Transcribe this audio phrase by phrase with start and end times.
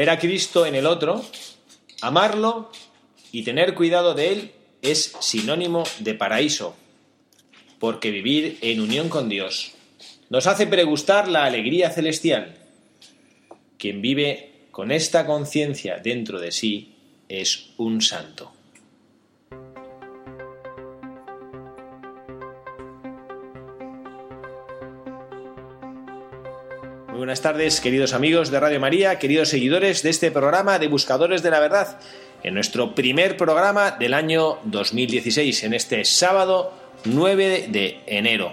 [0.00, 1.22] Ver a Cristo en el otro,
[2.00, 2.72] amarlo
[3.32, 6.74] y tener cuidado de él es sinónimo de paraíso,
[7.78, 9.72] porque vivir en unión con Dios
[10.30, 12.56] nos hace pregustar la alegría celestial.
[13.76, 16.94] Quien vive con esta conciencia dentro de sí
[17.28, 18.52] es un santo.
[27.20, 31.50] Buenas tardes, queridos amigos de Radio María, queridos seguidores de este programa de Buscadores de
[31.50, 32.00] la Verdad,
[32.42, 36.72] en nuestro primer programa del año 2016, en este sábado
[37.04, 38.52] 9 de enero.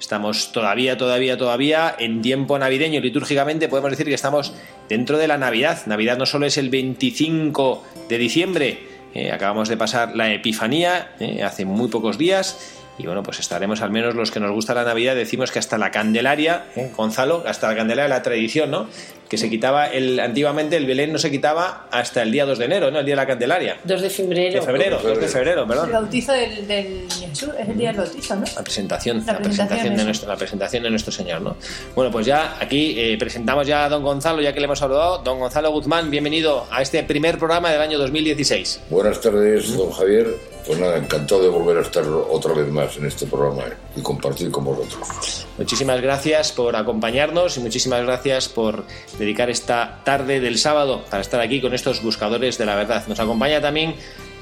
[0.00, 3.02] Estamos todavía, todavía, todavía en tiempo navideño.
[3.02, 4.54] Litúrgicamente podemos decir que estamos
[4.88, 5.84] dentro de la Navidad.
[5.84, 8.78] Navidad no solo es el 25 de diciembre,
[9.12, 13.82] eh, acabamos de pasar la Epifanía eh, hace muy pocos días y bueno, pues estaremos
[13.82, 16.90] al menos los que nos gusta la Navidad, decimos que hasta la Candelaria, ¿eh?
[16.96, 18.88] Gonzalo, hasta la Candelaria la tradición, ¿no?
[19.28, 22.64] Que se quitaba, el antiguamente el Belén no se quitaba hasta el día 2 de
[22.64, 23.00] enero, ¿no?
[23.00, 23.76] El día de la Candelaria.
[23.82, 24.60] 2 de febrero.
[24.60, 25.92] De febrero, 2 de febrero, El perdón.
[25.92, 28.44] bautizo del, del Jesús es el día del bautizo, ¿no?
[28.54, 31.56] La presentación, La la, presentación, presentación, de nuestro, la presentación de nuestro Señor, ¿no?
[31.96, 35.18] Bueno, pues ya aquí eh, presentamos ya a don Gonzalo, ya que le hemos saludado.
[35.18, 38.82] Don Gonzalo Guzmán, bienvenido a este primer programa del año 2016.
[38.90, 40.55] Buenas tardes, don Javier.
[40.66, 44.50] Pues nada, encantado de volver a estar otra vez más en este programa y compartir
[44.50, 45.46] con vosotros.
[45.58, 48.84] Muchísimas gracias por acompañarnos y muchísimas gracias por
[49.18, 53.06] dedicar esta tarde del sábado para estar aquí con estos buscadores de la verdad.
[53.06, 53.94] Nos acompaña también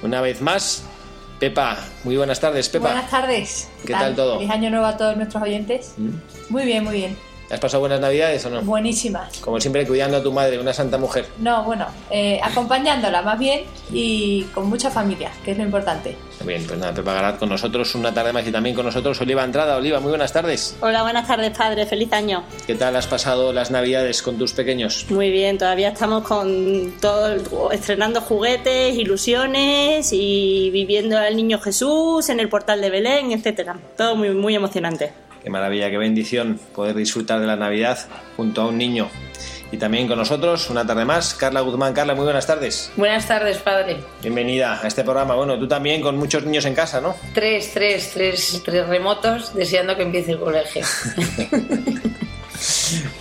[0.03, 0.85] una vez más
[1.39, 1.77] Pepa.
[2.05, 2.87] Muy buenas tardes, Pepa.
[2.87, 3.69] Buenas tardes.
[3.85, 4.37] ¿Qué tal todo?
[4.37, 4.39] ¿Mm?
[4.39, 5.95] Feliz año nuevo a todos nuestros oyentes.
[6.49, 7.34] Muy bien, muy bien.
[7.51, 8.63] ¿Has pasado buenas navidades o no?
[8.63, 9.39] Buenísimas.
[9.39, 11.27] Como siempre, cuidando a tu madre, una santa mujer.
[11.39, 16.17] No, bueno, eh, acompañándola más bien y con mucha familia, que es lo importante.
[16.45, 19.45] Bien, pues nada, Pepa Garat con nosotros una tarde más y también con nosotros Oliva
[19.45, 19.77] Entrada.
[19.77, 20.77] Oliva, muy buenas tardes.
[20.81, 21.87] Hola, buenas tardes, padre.
[21.87, 22.45] Feliz año.
[22.67, 25.07] ¿Qué tal has pasado las navidades con tus pequeños?
[25.11, 32.41] Muy bien, todavía estamos con todo estrenando juguetes, ilusiones y viviendo al niño Jesús en
[32.41, 33.79] el portal de Belén, etcétera.
[33.97, 35.13] Todo muy muy emocionante.
[35.45, 37.99] Qué maravilla, qué bendición poder disfrutar de la Navidad
[38.35, 39.11] junto a un niño.
[39.71, 41.93] Y también con nosotros, una tarde más, Carla Guzmán.
[41.93, 42.91] Carla, muy buenas tardes.
[42.97, 43.99] Buenas tardes, padre.
[44.23, 45.35] Bienvenida a este programa.
[45.35, 47.15] Bueno, tú también con muchos niños en casa, ¿no?
[47.35, 50.83] Tres, tres, tres, tres remotos deseando que empiece el colegio.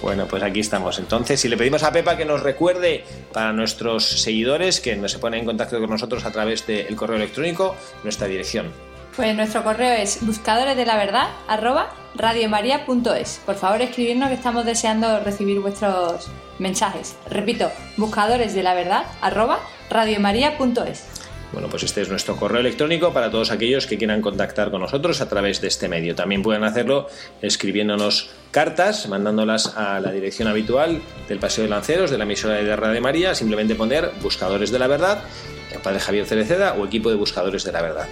[0.02, 1.00] Bueno, pues aquí estamos.
[1.00, 5.18] Entonces, si le pedimos a Pepa que nos recuerde para nuestros seguidores que no se
[5.18, 8.72] ponen en contacto con nosotros a través del correo electrónico, nuestra dirección.
[9.16, 13.42] Pues nuestro correo es buscadores de la verdad arroba radiomaria.es.
[13.46, 17.16] Por favor, escribirnos que estamos deseando recibir vuestros mensajes.
[17.30, 19.60] Repito, buscadores de la verdad arroba
[19.92, 21.06] radiomaria.es.
[21.52, 25.22] Bueno, pues este es nuestro correo electrónico para todos aquellos que quieran contactar con nosotros
[25.22, 26.16] a través de este medio.
[26.16, 27.08] También pueden hacerlo
[27.44, 32.76] escribiéndonos cartas, mandándolas a la dirección habitual del Paseo de Lanceros, de la emisora de
[32.76, 35.24] Radio María, simplemente poner Buscadores de la Verdad,
[35.72, 38.08] el Padre Javier Cereceda o equipo de Buscadores de la Verdad.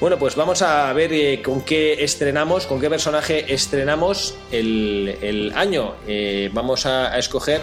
[0.00, 5.52] Bueno, pues vamos a ver eh, con qué estrenamos, con qué personaje estrenamos el, el
[5.54, 5.94] año.
[6.08, 7.60] Eh, vamos a, a escoger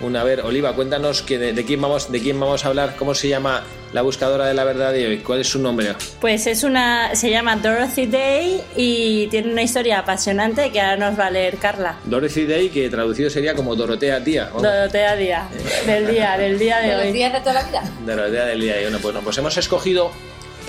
[0.00, 0.20] una.
[0.20, 3.12] A ver, Oliva, cuéntanos que de, de quién vamos, de quién vamos a hablar, cómo
[3.16, 5.88] se llama la buscadora de la verdad de hoy, cuál es su nombre.
[6.20, 11.18] Pues es una se llama Dorothy Day y tiene una historia apasionante que ahora nos
[11.18, 11.96] va a leer Carla.
[12.04, 14.50] Dorothy Day, que traducido sería como Dorotea Tía.
[14.54, 14.62] ¿o?
[14.62, 15.48] Dorotea Día,
[15.86, 17.12] del día, del día de ¿De los hoy.
[17.12, 17.82] días de toda la vida?
[18.06, 18.84] Dorotea del día de hoy.
[18.92, 20.12] Bueno, pues, no, pues hemos escogido,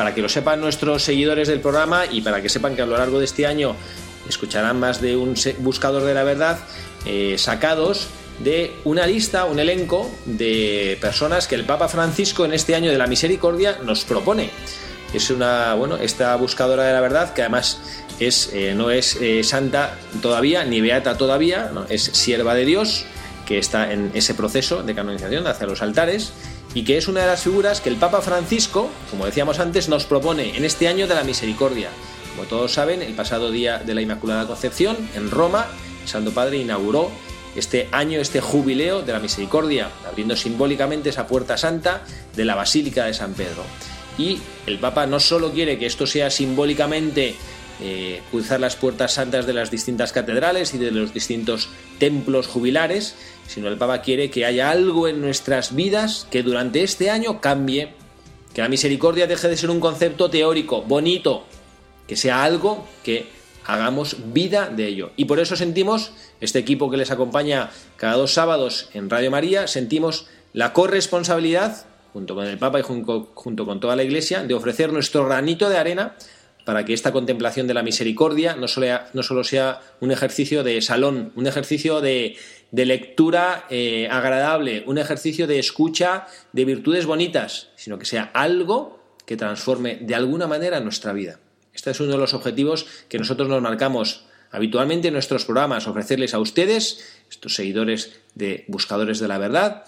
[0.02, 2.98] para que lo sepan nuestros seguidores del programa y para que sepan que a lo
[2.98, 3.76] largo de este año
[4.28, 6.58] escucharán más de un buscador de la verdad,
[7.06, 8.08] eh, sacados
[8.40, 12.98] de una lista, un elenco de personas que el Papa Francisco en este año de
[12.98, 14.50] la misericordia nos propone.
[15.14, 17.80] Es una, bueno, esta buscadora de la verdad que además
[18.20, 23.06] es, eh, no es eh, santa todavía, ni beata todavía, es sierva de Dios,
[23.46, 26.34] que está en ese proceso de canonización hacia los altares
[26.74, 30.06] y que es una de las figuras que el Papa Francisco, como decíamos antes, nos
[30.06, 31.90] propone en este año de la misericordia.
[32.36, 35.68] Como todos saben, el pasado día de la Inmaculada Concepción, en Roma,
[36.02, 37.12] el Santo Padre inauguró
[37.56, 42.04] este año, este jubileo de la misericordia, abriendo simbólicamente esa puerta santa
[42.36, 43.64] de la Basílica de San Pedro.
[44.18, 47.36] Y el Papa no solo quiere que esto sea simbólicamente
[47.82, 53.16] eh, cruzar las puertas santas de las distintas catedrales y de los distintos templos jubilares,
[53.52, 57.90] sino el Papa quiere que haya algo en nuestras vidas que durante este año cambie,
[58.54, 61.44] que la misericordia deje de ser un concepto teórico, bonito,
[62.08, 63.28] que sea algo que
[63.66, 65.12] hagamos vida de ello.
[65.18, 69.68] Y por eso sentimos, este equipo que les acompaña cada dos sábados en Radio María,
[69.68, 74.94] sentimos la corresponsabilidad, junto con el Papa y junto, con toda la Iglesia, de ofrecer
[74.94, 76.16] nuestro granito de arena
[76.64, 80.82] para que esta contemplación de la misericordia no solo, no solo sea un ejercicio de
[80.82, 82.38] salón, un ejercicio de,
[82.72, 89.38] lectura eh, agradable, un ejercicio de escucha de virtudes bonitas, sino que sea algo que
[89.38, 91.40] transforme de alguna manera nuestra vida.
[91.74, 96.34] Este es uno de los objetivos que nosotros nos marcamos habitualmente en nuestros programas, ofrecerles
[96.34, 99.86] a ustedes, estos seguidores de Buscadores de la Verdad,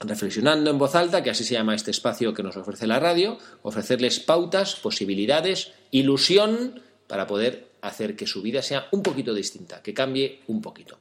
[0.00, 3.38] reflexionando en voz alta, que así se llama este espacio que nos ofrece la radio,
[3.62, 9.94] ofrecerles pautas, posibilidades, ilusión para poder hacer que su vida sea un poquito distinta, que
[9.94, 10.98] cambie un poquito.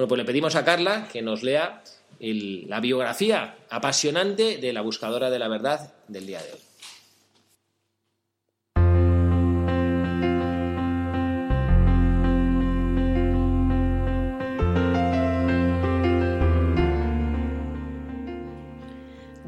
[0.00, 1.82] Bueno, pues le pedimos a Carla que nos lea
[2.20, 6.69] la biografía apasionante de la buscadora de la verdad del día de hoy.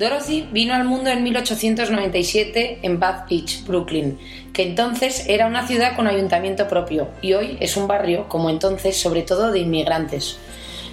[0.02, 4.18] Dorothy vino al mundo en 1897 en Bath Beach, Brooklyn,
[4.52, 8.96] que entonces era una ciudad con ayuntamiento propio y hoy es un barrio, como entonces,
[8.96, 10.38] sobre todo de inmigrantes.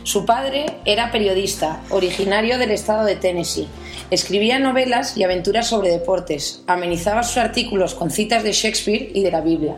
[0.04, 3.68] Su padre era periodista, originario del estado de Tennessee.
[4.12, 9.32] Escribía novelas y aventuras sobre deportes, amenizaba sus artículos con citas de Shakespeare y de
[9.32, 9.78] la Biblia.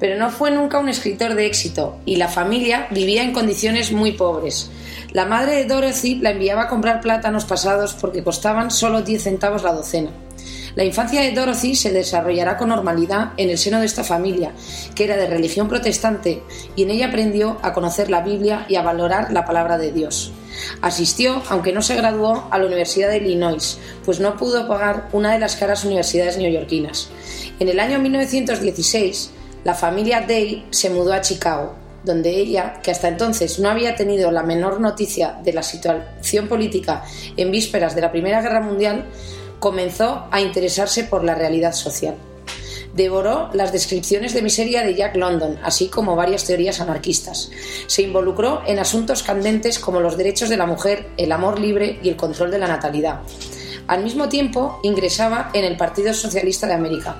[0.00, 4.12] Pero no fue nunca un escritor de éxito y la familia vivía en condiciones muy
[4.12, 4.70] pobres.
[5.12, 9.62] La madre de Dorothy la enviaba a comprar plátanos pasados porque costaban solo 10 centavos
[9.62, 10.10] la docena.
[10.76, 14.52] La infancia de Dorothy se desarrollará con normalidad en el seno de esta familia,
[14.94, 16.42] que era de religión protestante,
[16.76, 20.32] y en ella aprendió a conocer la Biblia y a valorar la palabra de Dios.
[20.80, 25.32] Asistió, aunque no se graduó, a la Universidad de Illinois, pues no pudo pagar una
[25.32, 27.08] de las caras universidades neoyorquinas.
[27.58, 29.30] En el año 1916,
[29.64, 34.30] la familia Day se mudó a Chicago, donde ella, que hasta entonces no había tenido
[34.30, 37.04] la menor noticia de la situación política
[37.36, 39.04] en vísperas de la Primera Guerra Mundial,
[39.58, 42.14] comenzó a interesarse por la realidad social.
[42.94, 47.50] Devoró las descripciones de miseria de Jack London, así como varias teorías anarquistas.
[47.86, 52.08] Se involucró en asuntos candentes como los derechos de la mujer, el amor libre y
[52.08, 53.20] el control de la natalidad.
[53.90, 57.16] Al mismo tiempo, ingresaba en el Partido Socialista de América.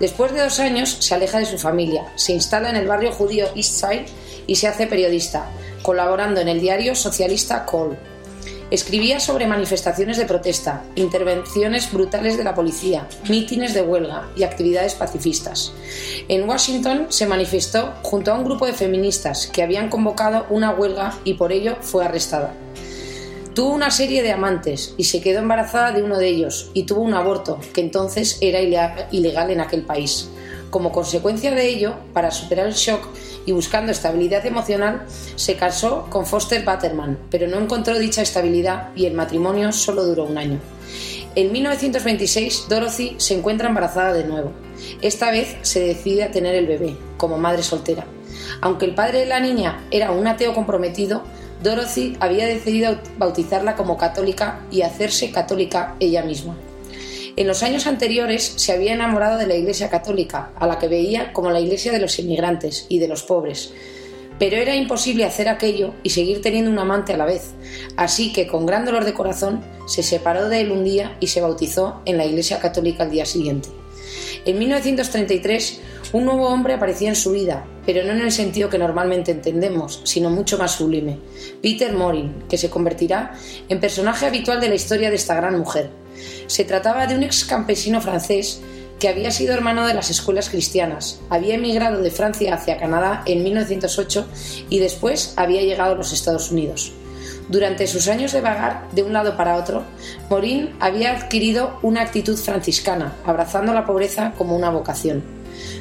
[0.00, 3.48] Después de dos años se aleja de su familia, se instala en el barrio judío
[3.54, 4.06] East Side
[4.46, 5.50] y se hace periodista,
[5.82, 7.98] colaborando en el diario socialista Call.
[8.70, 14.94] Escribía sobre manifestaciones de protesta, intervenciones brutales de la policía, mítines de huelga y actividades
[14.94, 15.74] pacifistas.
[16.28, 21.12] En Washington se manifestó junto a un grupo de feministas que habían convocado una huelga
[21.24, 22.54] y por ello fue arrestada.
[23.56, 27.00] Tuvo una serie de amantes y se quedó embarazada de uno de ellos y tuvo
[27.00, 30.28] un aborto, que entonces era ilegal en aquel país.
[30.68, 33.08] Como consecuencia de ello, para superar el shock
[33.46, 39.06] y buscando estabilidad emocional, se casó con Foster Butterman, pero no encontró dicha estabilidad y
[39.06, 40.60] el matrimonio solo duró un año.
[41.34, 44.52] En 1926, Dorothy se encuentra embarazada de nuevo.
[45.00, 48.04] Esta vez se decide a tener el bebé, como madre soltera.
[48.60, 51.22] Aunque el padre de la niña era un ateo comprometido,
[51.62, 56.56] Dorothy había decidido bautizarla como católica y hacerse católica ella misma.
[57.36, 61.32] En los años anteriores se había enamorado de la Iglesia católica, a la que veía
[61.32, 63.72] como la Iglesia de los inmigrantes y de los pobres,
[64.38, 67.50] pero era imposible hacer aquello y seguir teniendo un amante a la vez,
[67.96, 71.40] así que con gran dolor de corazón se separó de él un día y se
[71.40, 73.68] bautizó en la Iglesia católica al día siguiente.
[74.44, 75.80] En 1933
[76.12, 80.02] un nuevo hombre aparecía en su vida, pero no en el sentido que normalmente entendemos,
[80.04, 81.18] sino mucho más sublime.
[81.62, 83.34] Peter Morin, que se convertirá
[83.68, 85.88] en personaje habitual de la historia de esta gran mujer.
[86.48, 88.60] Se trataba de un ex campesino francés
[88.98, 93.44] que había sido hermano de las escuelas cristianas, había emigrado de Francia hacia Canadá en
[93.44, 94.26] 1908
[94.70, 96.92] y después había llegado a los Estados Unidos.
[97.48, 99.84] Durante sus años de vagar de un lado para otro,
[100.28, 105.22] Morin había adquirido una actitud franciscana, abrazando la pobreza como una vocación.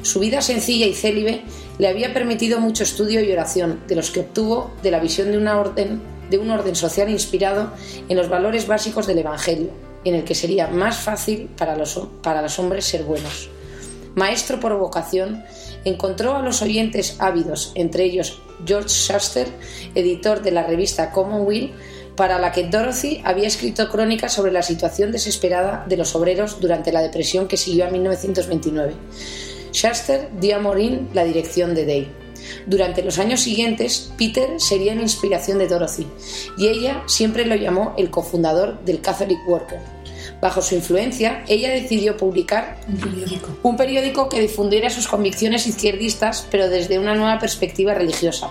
[0.04, 1.42] Su vida sencilla y célibe
[1.77, 5.38] le había permitido mucho estudio y oración, de los que obtuvo de la visión de,
[5.38, 7.72] una orden, de un orden social inspirado
[8.08, 9.70] en los valores básicos del Evangelio,
[10.03, 13.50] en el que sería más fácil para los, para los hombres ser buenos.
[14.15, 15.44] Maestro por vocación,
[15.84, 19.48] encontró a los oyentes ávidos, entre ellos George Shuster,
[19.94, 21.74] editor de la revista Commonweal,
[22.15, 26.94] para la que Dorothy había escrito crónicas sobre la situación desesperada de los obreros durante
[26.94, 28.94] la depresión que siguió a 1929.
[29.75, 32.12] Shaster dio a Maureen la dirección de Day.
[32.65, 36.08] Durante los años siguientes, Peter sería una inspiración de Dorothy
[36.58, 39.79] y ella siempre lo llamó el cofundador del Catholic Worker.
[40.39, 43.58] Bajo su influencia, ella decidió publicar Un periódico.
[43.63, 48.50] un periódico que difundiera sus convicciones izquierdistas, pero desde una nueva perspectiva religiosa.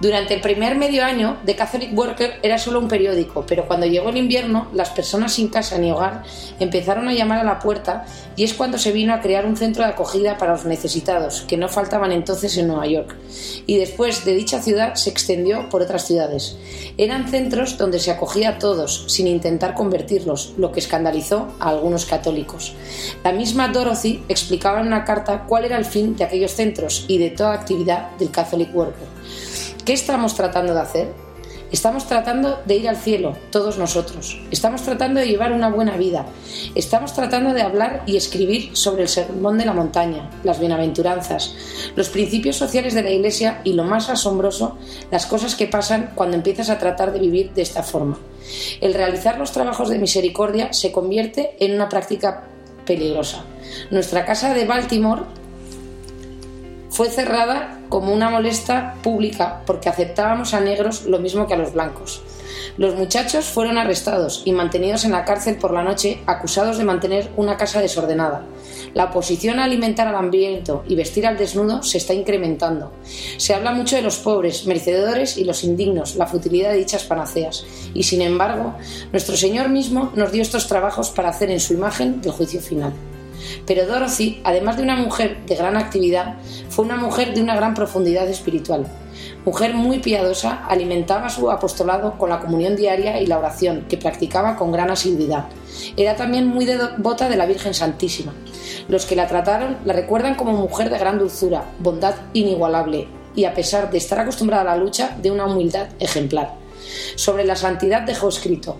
[0.00, 4.10] Durante el primer medio año, The Catholic Worker era solo un periódico, pero cuando llegó
[4.10, 6.22] el invierno, las personas sin casa ni hogar
[6.60, 8.06] empezaron a llamar a la puerta
[8.36, 11.56] y es cuando se vino a crear un centro de acogida para los necesitados, que
[11.56, 13.16] no faltaban entonces en Nueva York.
[13.66, 16.56] Y después de dicha ciudad se extendió por otras ciudades.
[16.96, 22.06] Eran centros donde se acogía a todos, sin intentar convertirlos, lo que escandalizó a algunos
[22.06, 22.74] católicos.
[23.24, 27.18] La misma Dorothy explicaba en una carta cuál era el fin de aquellos centros y
[27.18, 29.08] de toda actividad del Catholic Worker.
[29.88, 31.08] ¿Qué estamos tratando de hacer?
[31.72, 34.38] Estamos tratando de ir al cielo, todos nosotros.
[34.50, 36.26] Estamos tratando de llevar una buena vida.
[36.74, 41.54] Estamos tratando de hablar y escribir sobre el sermón de la montaña, las bienaventuranzas,
[41.96, 44.76] los principios sociales de la Iglesia y lo más asombroso,
[45.10, 48.18] las cosas que pasan cuando empiezas a tratar de vivir de esta forma.
[48.82, 52.44] El realizar los trabajos de misericordia se convierte en una práctica
[52.84, 53.42] peligrosa.
[53.90, 55.22] Nuestra casa de Baltimore
[56.90, 61.72] fue cerrada como una molesta pública porque aceptábamos a negros lo mismo que a los
[61.72, 62.22] blancos.
[62.76, 67.28] Los muchachos fueron arrestados y mantenidos en la cárcel por la noche acusados de mantener
[67.36, 68.44] una casa desordenada.
[68.94, 72.92] La oposición a alimentar al hambriento y vestir al desnudo se está incrementando.
[73.36, 77.64] Se habla mucho de los pobres, merecedores y los indignos, la futilidad de dichas panaceas.
[77.94, 78.74] Y sin embargo,
[79.12, 82.92] nuestro Señor mismo nos dio estos trabajos para hacer en su imagen del juicio final.
[83.66, 86.36] Pero Dorothy, además de una mujer de gran actividad,
[86.68, 88.86] fue una mujer de una gran profundidad espiritual.
[89.44, 94.56] Mujer muy piadosa, alimentaba su apostolado con la comunión diaria y la oración, que practicaba
[94.56, 95.46] con gran asiduidad.
[95.96, 98.34] Era también muy devota de la Virgen Santísima.
[98.88, 103.54] Los que la trataron la recuerdan como mujer de gran dulzura, bondad inigualable y, a
[103.54, 106.54] pesar de estar acostumbrada a la lucha, de una humildad ejemplar.
[107.16, 108.76] Sobre la santidad dejó escrito,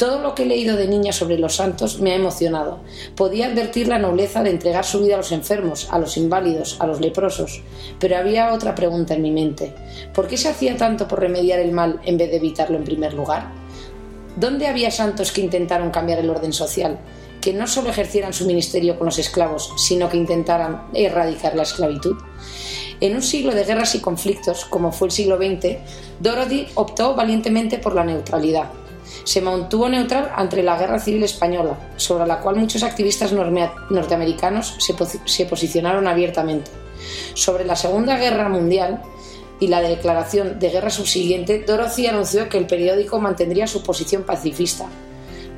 [0.00, 2.78] todo lo que he leído de niña sobre los santos me ha emocionado.
[3.16, 6.86] Podía advertir la nobleza de entregar su vida a los enfermos, a los inválidos, a
[6.86, 7.60] los leprosos.
[7.98, 9.74] Pero había otra pregunta en mi mente.
[10.14, 13.12] ¿Por qué se hacía tanto por remediar el mal en vez de evitarlo en primer
[13.12, 13.52] lugar?
[14.36, 16.98] ¿Dónde había santos que intentaron cambiar el orden social?
[17.42, 22.16] Que no solo ejercieran su ministerio con los esclavos, sino que intentaran erradicar la esclavitud.
[23.02, 25.76] En un siglo de guerras y conflictos, como fue el siglo XX,
[26.20, 28.70] Dorothy optó valientemente por la neutralidad
[29.24, 35.44] se mantuvo neutral ante la Guerra Civil Española, sobre la cual muchos activistas norteamericanos se,
[35.44, 36.70] posicionaron abiertamente.
[37.34, 39.02] Sobre la Segunda Guerra Mundial
[39.58, 44.86] y la declaración de guerra subsiguiente, Dorothy anunció que el periódico mantendría su posición pacifista.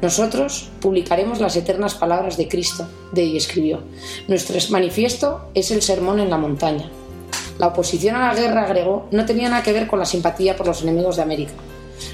[0.01, 3.85] Nosotros publicaremos las eternas palabras de Cristo, de escribió.
[4.27, 6.91] Nuestro manifiesto es el sermón en la montaña.
[7.59, 10.67] La oposición a la guerra, agregó, no tenía nada que ver con la simpatía por
[10.67, 11.53] los enemigos de América.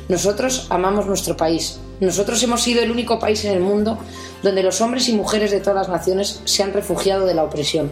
[0.08, 1.78] Nosotros amamos nuestro país.
[2.00, 3.98] Nosotros hemos sido el único país en el mundo
[4.42, 7.90] donde los hombres y mujeres de todas las naciones se han refugiado de la opresión.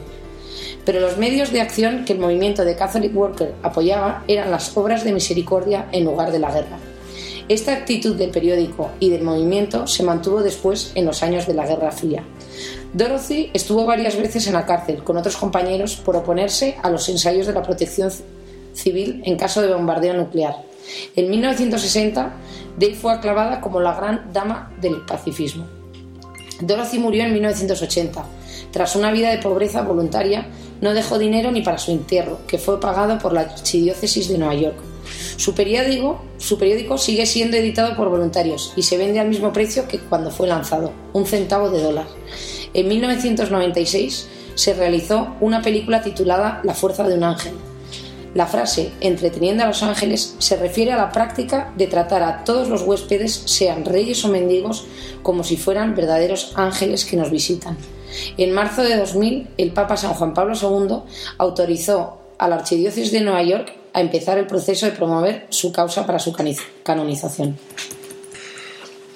[0.85, 5.05] Pero los medios de acción que el movimiento de Catholic Worker apoyaba eran las obras
[5.05, 6.79] de misericordia en lugar de la guerra.
[7.49, 11.67] Esta actitud del periódico y del movimiento se mantuvo después en los años de la
[11.67, 12.25] Guerra Fría.
[12.93, 17.47] Dorothy estuvo varias veces en la cárcel con otros compañeros por oponerse a los ensayos
[17.47, 18.11] de la protección
[18.73, 20.57] civil en caso de bombardeo nuclear.
[21.14, 22.35] En 1960,
[22.78, 25.66] Day fue aclamada como la gran dama del pacifismo.
[26.61, 28.25] Dorothy murió en 1980.
[28.71, 30.47] Tras una vida de pobreza voluntaria,
[30.81, 34.55] no dejó dinero ni para su entierro, que fue pagado por la Archidiócesis de Nueva
[34.55, 34.76] York.
[35.37, 39.87] Su periódico, su periódico sigue siendo editado por voluntarios y se vende al mismo precio
[39.87, 42.07] que cuando fue lanzado, un centavo de dólar.
[42.75, 47.55] En 1996 se realizó una película titulada La fuerza de un ángel,
[48.37, 52.69] la frase entreteniendo a los ángeles se refiere a la práctica de tratar a todos
[52.69, 54.85] los huéspedes, sean reyes o mendigos,
[55.23, 57.78] como si fueran verdaderos ángeles que nos visitan.
[58.37, 60.99] En marzo de 2000, el Papa San Juan Pablo II
[61.38, 66.05] autorizó a la Archidiócesis de Nueva York a empezar el proceso de promover su causa
[66.05, 66.37] para su
[66.83, 67.57] canonización.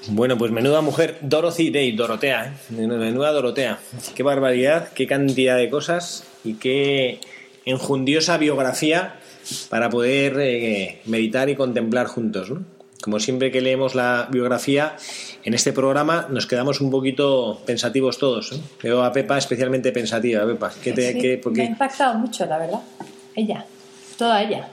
[0.08, 2.52] Bueno, pues menuda mujer, Dorothy Day, Dorotea, ¿eh?
[2.70, 3.78] menuda Dorotea.
[4.14, 7.20] Qué barbaridad, qué cantidad de cosas y qué
[7.70, 9.14] enjundiosa biografía
[9.68, 12.52] para poder eh, meditar y contemplar juntos.
[13.02, 14.96] Como siempre que leemos la biografía
[15.42, 18.60] en este programa nos quedamos un poquito pensativos todos.
[18.82, 20.44] Veo a Pepa especialmente pensativa.
[20.44, 22.80] Pepa, ¿qué te, Me ha impactado mucho, la verdad.
[23.34, 23.64] Ella,
[24.18, 24.68] toda ella.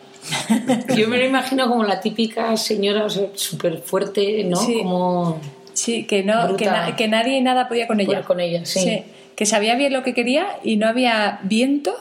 [0.98, 4.58] Yo me lo imagino como la típica señora súper fuerte, ¿no?
[4.58, 4.80] Sí.
[4.80, 5.40] Como
[5.72, 8.24] sí, que, no, que, nadie y nada podía con ella.
[8.24, 9.04] con ella, sí
[9.38, 11.96] que sabía bien lo que quería y no había viento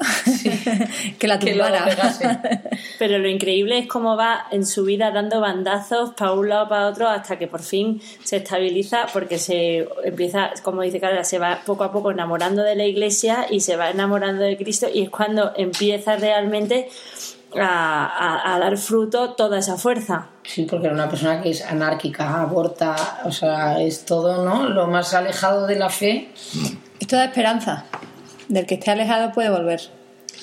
[1.19, 1.85] que la Que tumbara.
[1.85, 2.27] pegase.
[2.99, 6.87] Pero lo increíble es cómo va en su vida dando bandazos para un lado para
[6.87, 11.61] otro hasta que por fin se estabiliza porque se empieza, como dice Carla, se va
[11.67, 15.11] poco a poco enamorando de la iglesia y se va enamorando de Cristo y es
[15.11, 16.89] cuando empieza realmente
[17.55, 20.29] a, a- a dar fruto toda esa fuerza.
[20.43, 24.69] Sí, porque era una persona que es anárquica, aborta, o sea, es todo, ¿no?
[24.71, 26.29] Lo más alejado de la fe.
[27.01, 27.85] Esto da esperanza.
[28.49, 29.81] Del que esté alejado puede volver.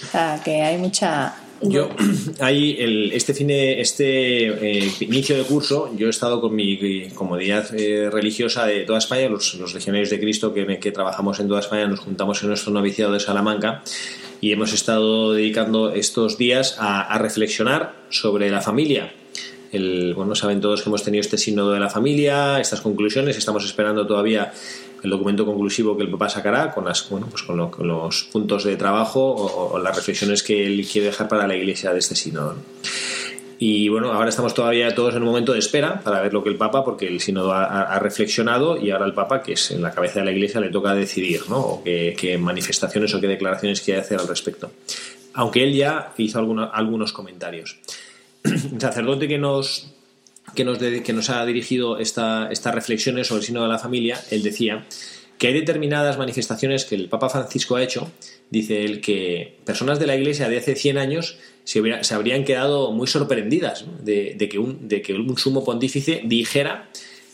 [0.04, 1.36] O sea, que hay mucha...
[1.62, 1.90] Yo,
[2.40, 6.74] ahí, el, este fin de, este eh, inicio de curso, yo he estado con mi
[6.74, 11.48] eh, comunidad eh, religiosa de toda España, los, legionarios de Cristo que, que trabajamos en
[11.48, 13.82] toda España, nos juntamos en nuestro noviciado de Salamanca
[14.42, 19.14] y hemos estado dedicando estos días a, a reflexionar sobre la familia.
[19.74, 23.66] El, bueno, saben todos que hemos tenido este sínodo de la familia, estas conclusiones, estamos
[23.66, 24.54] esperando todavía
[25.04, 28.24] el documento conclusivo que el Papa sacará con, las, bueno, pues con, lo- con los
[28.32, 32.16] puntos de trabajo o, las reflexiones que él quiere dejar para la Iglesia de este
[32.16, 32.54] sínodo.
[32.54, 32.60] ¿no?
[33.60, 36.50] Y bueno, ahora estamos todavía todos en un momento de espera para ver lo que
[36.50, 39.82] el Papa, porque el sínodo ha, ha- reflexionado y ahora el Papa, que es en
[39.82, 41.60] la cabeza de la Iglesia, le toca decidir, ¿no?
[41.60, 44.72] O qué, manifestaciones o qué declaraciones quiere hacer al respecto.
[45.36, 47.78] Aunque él ya hizo algunos comentarios.
[48.44, 49.94] El sacerdote que nos
[50.56, 54.22] que nos, que nos ha dirigido esta, estas reflexiones sobre el signo de la familia,
[54.32, 54.86] él decía
[55.38, 58.12] que hay determinadas manifestaciones que el Papa Francisco ha hecho,
[58.50, 61.80] dice él, que personas de la Iglesia de hace 100 años se,
[62.14, 66.90] habrían quedado muy sorprendidas de, que un, de que un sumo pontífice dijera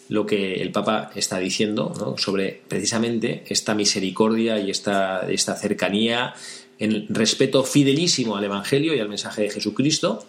[0.07, 6.33] lo que el Papa está diciendo sobre precisamente esta misericordia y esta, esta cercanía
[6.79, 10.25] en respeto fidelísimo al Evangelio y al mensaje de Jesucristo,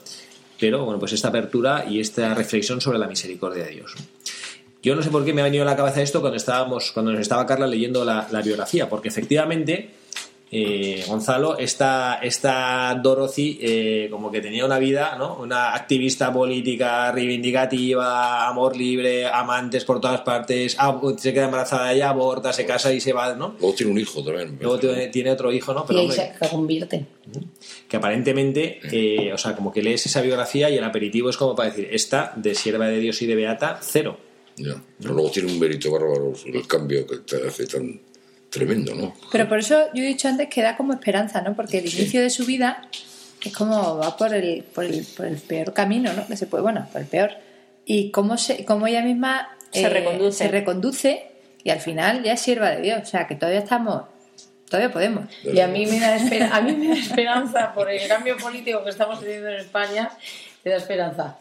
[0.61, 3.94] pero bueno, pues esta apertura y esta reflexión sobre la misericordia de Dios.
[4.83, 7.12] Yo no sé por qué me ha venido a la cabeza esto cuando estábamos, cuando
[7.12, 9.90] nos estaba Carla leyendo la, la biografía, porque efectivamente
[10.53, 15.37] eh, Gonzalo, esta, esta Dorothy, eh, como que tenía una vida, ¿no?
[15.37, 22.09] Una activista política reivindicativa, amor libre, amantes por todas partes, ab- se queda embarazada ella,
[22.09, 23.55] aborta, se casa y se va, ¿no?
[23.61, 24.59] Luego tiene un hijo también.
[24.61, 25.83] Luego tiene, tiene otro hijo, ¿no?
[25.85, 27.07] Y Pero ahí hombre, se convierte.
[27.90, 31.57] Que aparentemente, eh, o sea, como que lees esa biografía y el aperitivo es como
[31.57, 34.16] para decir, esta de sierva de Dios y de Beata, cero.
[34.57, 34.81] Ya.
[35.00, 38.00] Pero luego tiene un mérito bárbaro el cambio que te hace tan
[38.48, 39.12] tremendo, ¿no?
[39.33, 41.57] Pero por eso yo he dicho antes que da como esperanza, ¿no?
[41.57, 42.88] Porque el inicio de su vida
[43.44, 46.29] es como va por el, por el, por el peor camino, ¿no?
[46.29, 47.33] Que se puede, bueno, por el peor.
[47.85, 50.38] Y cómo, se, cómo ella misma Se reconduce.
[50.38, 51.24] se reconduce
[51.64, 53.00] y al final ya es sierva de Dios.
[53.03, 54.05] O sea, que todavía estamos,
[54.70, 55.24] todavía podemos.
[55.44, 58.83] Y a mí me da, esper- a mí me da esperanza por el cambio político
[58.83, 60.11] que estamos teniendo en España.
[60.64, 61.38] Me da esperanza.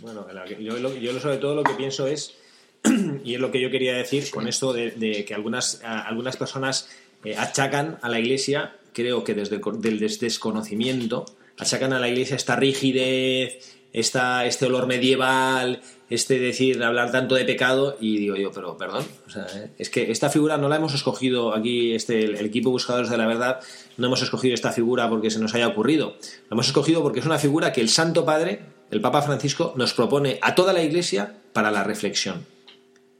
[0.00, 0.26] Bueno,
[0.60, 2.34] yo, lo- yo sobre todo lo que pienso es,
[3.24, 6.36] y es lo que yo quería decir con esto de, de que algunas, a- algunas
[6.36, 6.88] personas
[7.24, 11.24] eh, achacan a la Iglesia, creo que desde el desconocimiento,
[11.58, 17.44] achacan a la Iglesia esta rigidez, esta, este olor medieval, este decir, hablar tanto de
[17.44, 20.76] pecado, y digo yo, pero perdón, o sea, eh, es que esta figura no la
[20.76, 23.60] hemos escogido aquí, este, el, equipo Buscadores de la Verdad,
[23.96, 27.26] no hemos escogido esta figura porque se nos haya ocurrido, la hemos escogido porque es
[27.26, 31.38] una figura que el Santo Padre, el Papa Francisco, nos propone a toda la Iglesia
[31.52, 32.46] para la reflexión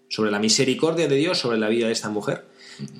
[0.09, 2.45] sobre la misericordia de Dios sobre la vida de esta mujer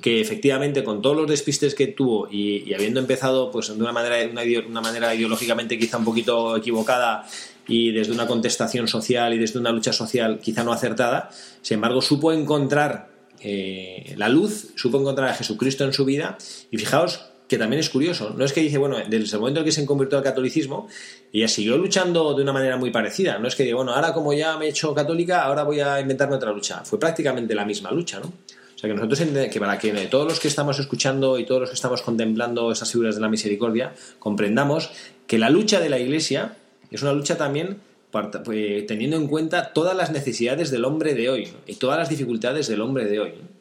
[0.01, 4.27] que efectivamente con todos los despistes que tuvo y, habiendo empezado pues de una manera
[4.31, 7.27] una, una manera ideológicamente quizá un poquito equivocada
[7.67, 11.29] y desde una contestación social y desde una lucha social quizá no acertada
[11.61, 13.09] sin embargo supo encontrar
[13.41, 16.37] eh, la luz supo encontrar a Jesucristo en su vida
[16.71, 19.65] y fijaos que también es curioso, no es que dice, bueno, desde el momento en
[19.65, 20.87] que se convirtió al catolicismo,
[21.31, 24.33] ella siguió luchando de una manera muy parecida, no es que diga, bueno, ahora como
[24.33, 27.91] ya me he hecho católica, ahora voy a inventarme otra lucha, fue prácticamente la misma
[27.91, 28.27] lucha, ¿no?
[28.27, 29.19] O sea que nosotros,
[29.51, 32.91] que para que todos los que estamos escuchando y todos los que estamos contemplando esas
[32.91, 34.89] figuras de la misericordia, comprendamos
[35.27, 36.57] que la lucha de la Iglesia
[36.95, 37.77] es una lucha también
[38.11, 41.57] pues, teniendo en cuenta todas las necesidades del hombre de hoy ¿no?
[41.67, 43.29] y todas las dificultades del hombre de hoy.
[43.41, 43.53] ¿no?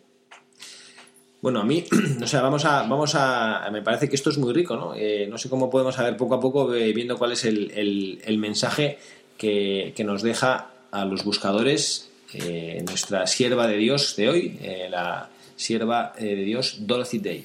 [1.40, 1.84] Bueno, a mí,
[2.22, 4.94] o sea, vamos a, vamos a, me parece que esto es muy rico, ¿no?
[4.94, 8.20] Eh, no sé cómo podemos saber poco a poco, eh, viendo cuál es el, el-
[8.24, 8.98] el mensaje
[9.36, 14.86] que, que nos deja a los buscadores eh, nuestra sierva de Dios de hoy, eh,
[14.90, 17.44] la sierva eh, de Dios Dorothy Day.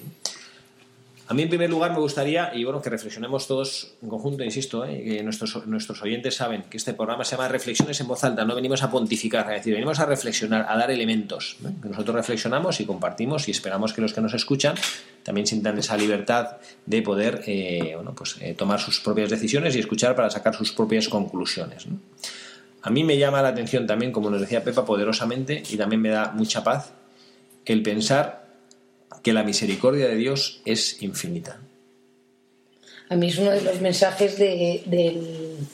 [1.29, 4.85] A mí, en primer lugar, me gustaría, y bueno, que reflexionemos todos en conjunto, insisto,
[4.85, 5.03] ¿eh?
[5.03, 8.55] que nuestros, nuestros oyentes saben que este programa se llama Reflexiones en voz alta, no
[8.55, 13.49] venimos a pontificar, es decir, venimos a reflexionar, a dar elementos, nosotros reflexionamos y compartimos
[13.49, 14.75] y esperamos que los que nos escuchan
[15.23, 19.79] también sientan esa libertad de poder eh, bueno, pues, eh, tomar sus propias decisiones y
[19.79, 21.87] escuchar para sacar sus propias conclusiones.
[22.83, 26.09] A mí me llama la atención también, como nos decía Pepa, poderosamente, y también me
[26.09, 26.93] da mucha paz,
[27.65, 28.46] el pensar
[29.23, 31.59] que la misericordia de Dios es infinita.
[33.09, 34.83] A mí es uno de los mensajes de,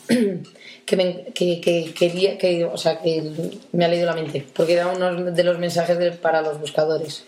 [0.85, 3.23] que, me, que, que quería, que, o sea, que
[3.71, 7.25] me ha leído la mente, porque era uno de los mensajes para los buscadores.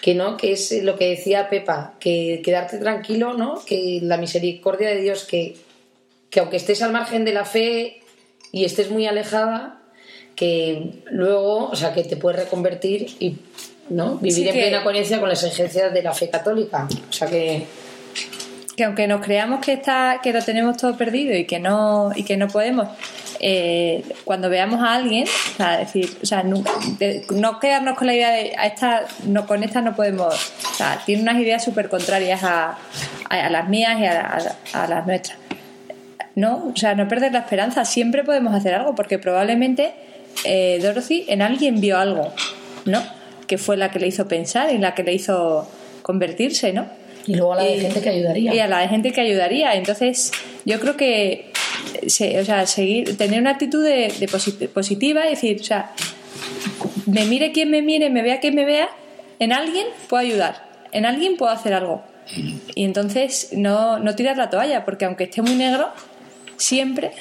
[0.00, 3.64] Que no, que es lo que decía Pepa, que quedarte tranquilo, ¿no?
[3.64, 5.56] Que la misericordia de Dios, que,
[6.30, 8.02] que aunque estés al margen de la fe
[8.52, 9.82] y estés muy alejada,
[10.36, 13.36] que luego, o sea, que te puedes reconvertir y
[13.90, 14.16] ¿no?
[14.16, 16.88] vivir Sí, en que- plena coherencia con las exigencias de la fe católica.
[17.08, 17.66] O sea que
[18.76, 22.24] que aunque nos creamos que está que lo tenemos todo perdido y que no y
[22.24, 22.88] que no podemos
[23.38, 26.42] eh, cuando veamos a alguien o sea, decir o sea
[26.98, 30.34] de- no quedarnos con la idea de a esta no con esta no podemos
[30.72, 32.76] o sea tiene unas ideas súper contrarias a,
[33.30, 35.38] a- a las mías y a las nuestras
[36.34, 39.94] no o sea no perder la esperanza siempre podemos hacer algo porque probablemente
[40.44, 42.32] eh, Dorothy en alguien vio algo
[42.86, 43.00] no
[43.46, 45.68] que fue la que le hizo pensar y la que le hizo
[46.02, 46.86] convertirse no
[47.26, 48.54] y luego a la de y- gente que ayudaría.
[48.54, 49.74] Y a la de gente que ayudaría.
[49.74, 50.30] Entonces,
[50.66, 51.50] yo creo que
[52.06, 55.92] se- o sea, seguir, tener una actitud de, de posit- positiva y decir, o sea,
[57.06, 58.88] me mire quien me mire, me vea quien me vea,
[59.38, 62.02] en alguien puedo ayudar, en alguien puedo hacer algo.
[62.74, 65.88] Y entonces no, no tirar la toalla, porque aunque esté muy negro,
[66.56, 67.12] siempre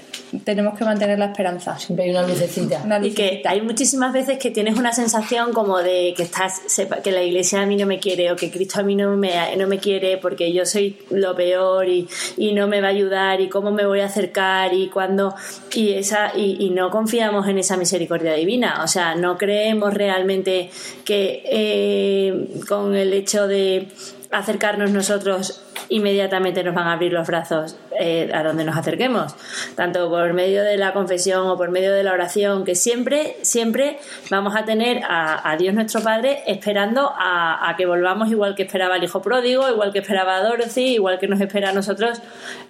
[0.44, 1.78] tenemos que mantener la esperanza.
[1.78, 2.82] Siempre hay una lucecita.
[2.84, 3.50] Una Y que lucecita.
[3.52, 7.62] hay muchísimas veces que tienes una sensación como de que estás sepa- que la iglesia
[7.62, 10.18] a mí no me quiere o que Cristo a mí no me, no me quiere
[10.18, 13.86] porque yo soy lo peor y, y no me va a ayudar y cómo me
[13.86, 15.36] voy a acercar y cuando
[15.74, 20.70] y esa y, y no confiamos en esa misericordia divina o sea no creemos realmente
[21.06, 23.88] que eh, con el hecho de
[24.34, 29.36] acercarnos nosotros inmediatamente nos van a abrir los brazos eh, a donde nos acerquemos,
[29.76, 34.00] tanto por medio de la confesión o por medio de la oración, que siempre, siempre
[34.30, 39.04] vamos a tener a, Dios nuestro Padre esperando a, que volvamos igual que esperaba el
[39.04, 42.22] Hijo Pródigo, igual que esperaba a Dorothy, igual que nos espera a nosotros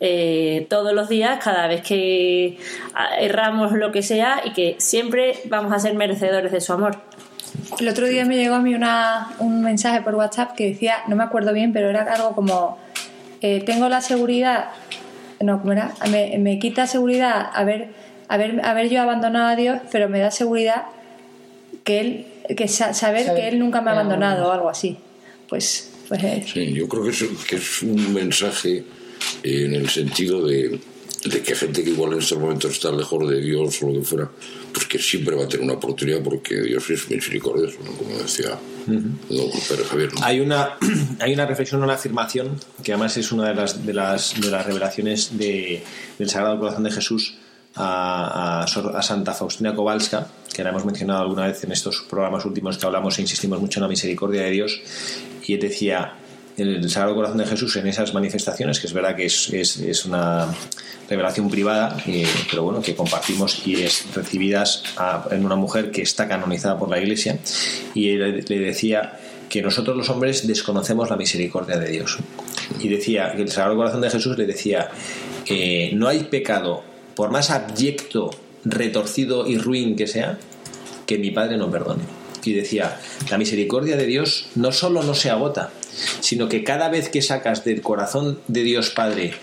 [0.02, 2.58] eh, todos los días, cada vez que
[3.20, 6.98] erramos lo que sea y que siempre vamos a ser merecedores de su amor.
[7.80, 11.16] El otro día me llegó a mí una, un mensaje por WhatsApp que decía, no
[11.16, 12.78] me acuerdo bien, pero era algo como,
[13.42, 14.66] eh, tengo la seguridad,
[15.40, 15.94] no, ¿cómo era?
[16.10, 17.90] Me, me quita seguridad haber,
[18.28, 20.84] haber, haber yo abandonado a Dios, pero me da seguridad
[21.84, 24.98] que Él, que sa- saber Saber que Él nunca me ha abandonado o algo así.
[25.50, 28.84] Pues, pues eh, Sí, yo creo que es, que es un mensaje
[29.44, 30.80] eh, en el sentido de,
[31.26, 34.02] de que gente que igual en estos momentos está lejos de Dios o lo que
[34.06, 34.30] fuera,
[34.74, 37.92] pues que siempre va a tener una oportunidad porque Dios es misericordioso, ¿no?
[37.94, 40.14] como decía don Pedro Javier.
[40.14, 40.24] ¿no?
[40.26, 40.72] Hay una,
[41.20, 44.66] hay una reflexión, una afirmación, que además es una de las, de las, de las
[44.66, 45.82] revelaciones de-
[46.20, 47.36] del Sagrado Corazón de Jesús
[47.76, 52.46] a, a a Santa Faustina Kowalska, que la hemos mencionado alguna vez en estos programas
[52.46, 54.80] últimos que hablamos e insistimos mucho en la misericordia de Dios,
[55.48, 56.14] y él decía,
[56.58, 60.06] el Sagrado Corazón de Jesús en esas manifestaciones, que es verdad que es, es, es
[60.06, 60.54] una
[61.10, 66.02] revelación privada, eh, pero bueno, que compartimos y es recibidas a- en una mujer que
[66.04, 67.40] está canonizada por la Iglesia,
[67.94, 72.18] y él le decía que nosotros los hombres desconocemos la misericordia de Dios.
[72.80, 74.90] Y decía, que el Sagrado Corazón de Jesús le decía,
[75.48, 76.84] eh, no hay pecado,
[77.16, 78.32] por más abyecto,
[78.66, 80.38] retorcido y ruin que sea,
[81.06, 82.04] que mi Padre no perdone.
[82.44, 85.72] Y decía, la misericordia de Dios no solo no se agota,
[86.20, 89.34] sino que cada vez que sacas del corazón de Dios Padre,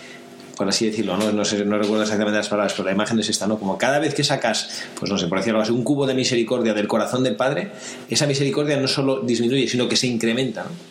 [0.56, 3.28] por así decirlo, no, no, sé, no recuerdo exactamente las palabras, pero la imagen es
[3.28, 3.58] esta, ¿no?
[3.58, 6.74] Como cada vez que sacas, pues no sé, por decirlo así, un cubo de misericordia
[6.74, 7.70] del corazón del Padre,
[8.08, 10.90] esa misericordia no solo disminuye, sino que se incrementa, ¿no?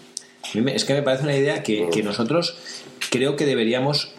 [0.70, 2.58] Es que me parece una idea que, que nosotros
[3.12, 4.14] creo que deberíamos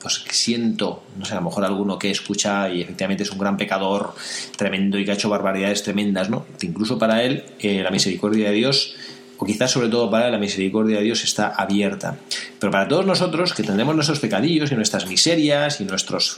[0.00, 3.56] pues siento, no sé, a lo mejor alguno que escucha y efectivamente es un gran
[3.56, 4.14] pecador
[4.56, 6.46] tremendo y que ha hecho barbaridades tremendas, ¿no?
[6.62, 8.94] Incluso para él eh, la misericordia de Dios,
[9.38, 12.16] o quizás sobre todo para la misericordia de Dios está abierta.
[12.58, 16.36] Pero para todos nosotros que tendremos nuestros pecadillos y nuestras miserias y nuestras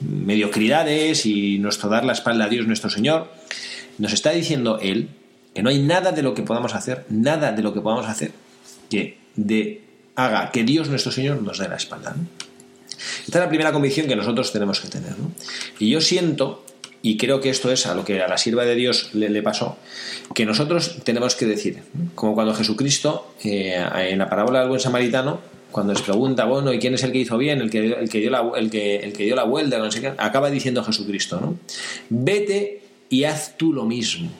[0.00, 3.30] mediocridades y nuestro dar la espalda a Dios nuestro Señor,
[3.98, 5.10] nos está diciendo él
[5.54, 8.32] que no hay nada de lo que podamos hacer, nada de lo que podamos hacer
[8.90, 9.82] que de,
[10.16, 12.14] haga que Dios nuestro Señor nos dé la espalda.
[13.24, 15.18] Esta es la primera convicción que nosotros tenemos que tener.
[15.18, 15.30] ¿no?
[15.78, 16.64] Y yo siento,
[17.02, 19.78] y creo que esto es a lo que a la sierva de Dios le, pasó,
[20.34, 21.82] que nosotros tenemos que decir,
[22.14, 26.78] como cuando Jesucristo, eh, en la parábola del buen samaritano, cuando les pregunta, bueno, ¿y
[26.78, 27.60] quién es el que hizo bien?
[27.60, 30.00] El que, el que, dio, la, el que, el que dio la vuelta, no sé
[30.00, 31.56] qué, acaba diciendo Jesucristo, ¿no?
[32.08, 34.30] Vete y haz tú lo mismo.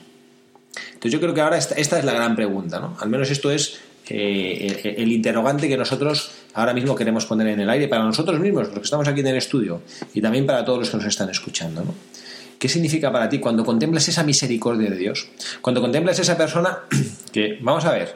[0.93, 2.97] Entonces yo creo que ahora esta, esta es la gran pregunta, ¿no?
[2.99, 7.61] Al menos esto es eh, el, el interrogante que nosotros ahora mismo queremos poner en
[7.61, 9.81] el aire para nosotros mismos, los que estamos aquí en el estudio,
[10.13, 11.95] y también para todos los que nos están escuchando, ¿no?
[12.61, 15.29] ¿Qué significa para ti cuando contemplas esa misericordia de Dios?
[15.61, 16.77] Cuando contemplas esa persona
[17.33, 18.15] que, vamos a ver,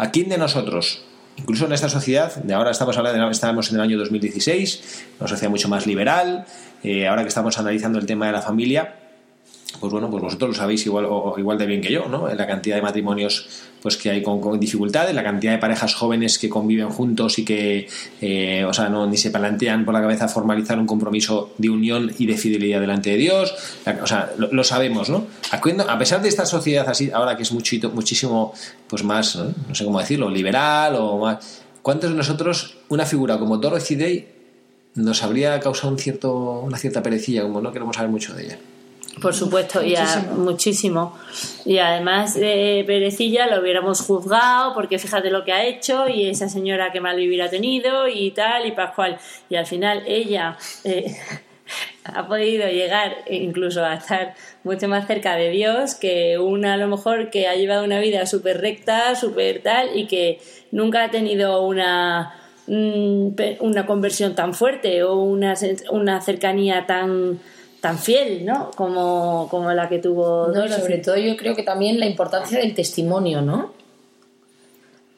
[0.00, 1.02] ¿A quién de nosotros?
[1.36, 5.50] Incluso en esta sociedad, de ahora estamos hablando, estamos en el año 2016, una sociedad
[5.50, 6.46] mucho más liberal,
[6.82, 8.94] eh, ahora que estamos analizando el tema de la familia,
[9.80, 12.28] pues bueno, pues vosotros lo sabéis igual, o- igual de bien que yo, ¿no?
[12.32, 13.48] La cantidad de matrimonios
[13.82, 17.46] pues que hay con, con dificultades, la cantidad de parejas jóvenes que conviven juntos y
[17.46, 17.88] que,
[18.20, 22.12] eh, o sea, no ni se plantean por la cabeza formalizar un compromiso de unión
[22.18, 23.54] y de fidelidad delante de Dios,
[24.02, 25.24] o sea, lo, sabemos, ¿no?
[25.50, 28.52] A pesar de esta sociedad así, ahora que es muchito, muchísimo,
[28.86, 29.54] pues más, ¿no?
[29.68, 34.28] No sé cómo decirlo, liberal o más, ¿cuántos de nosotros una figura como Dorothy Day
[34.96, 38.58] nos habría causado un cierto, una cierta perecilla, como no queremos saber mucho de ella?
[39.20, 41.18] Por supuesto, y a- muchísimo.
[41.64, 46.48] Y además de Perecilla lo hubiéramos juzgado porque fíjate lo que ha hecho y esa
[46.48, 49.18] señora que mal vivir ha tenido y tal y Pascual.
[49.48, 51.14] Y al final ella eh,
[52.04, 56.88] ha podido llegar incluso a estar mucho más cerca de Dios que una a lo
[56.88, 61.62] mejor que ha llevado una vida súper recta, súper tal y que nunca ha tenido
[61.62, 62.34] una
[62.66, 63.28] mm,
[63.60, 65.54] una conversión tan fuerte o una,
[65.90, 67.38] una cercanía tan
[67.80, 68.70] tan fiel, ¿no?
[68.72, 70.80] Como, como la que tuvo No, y Dorothy.
[70.80, 73.72] sobre todo yo creo que también la importancia del testimonio, ¿no?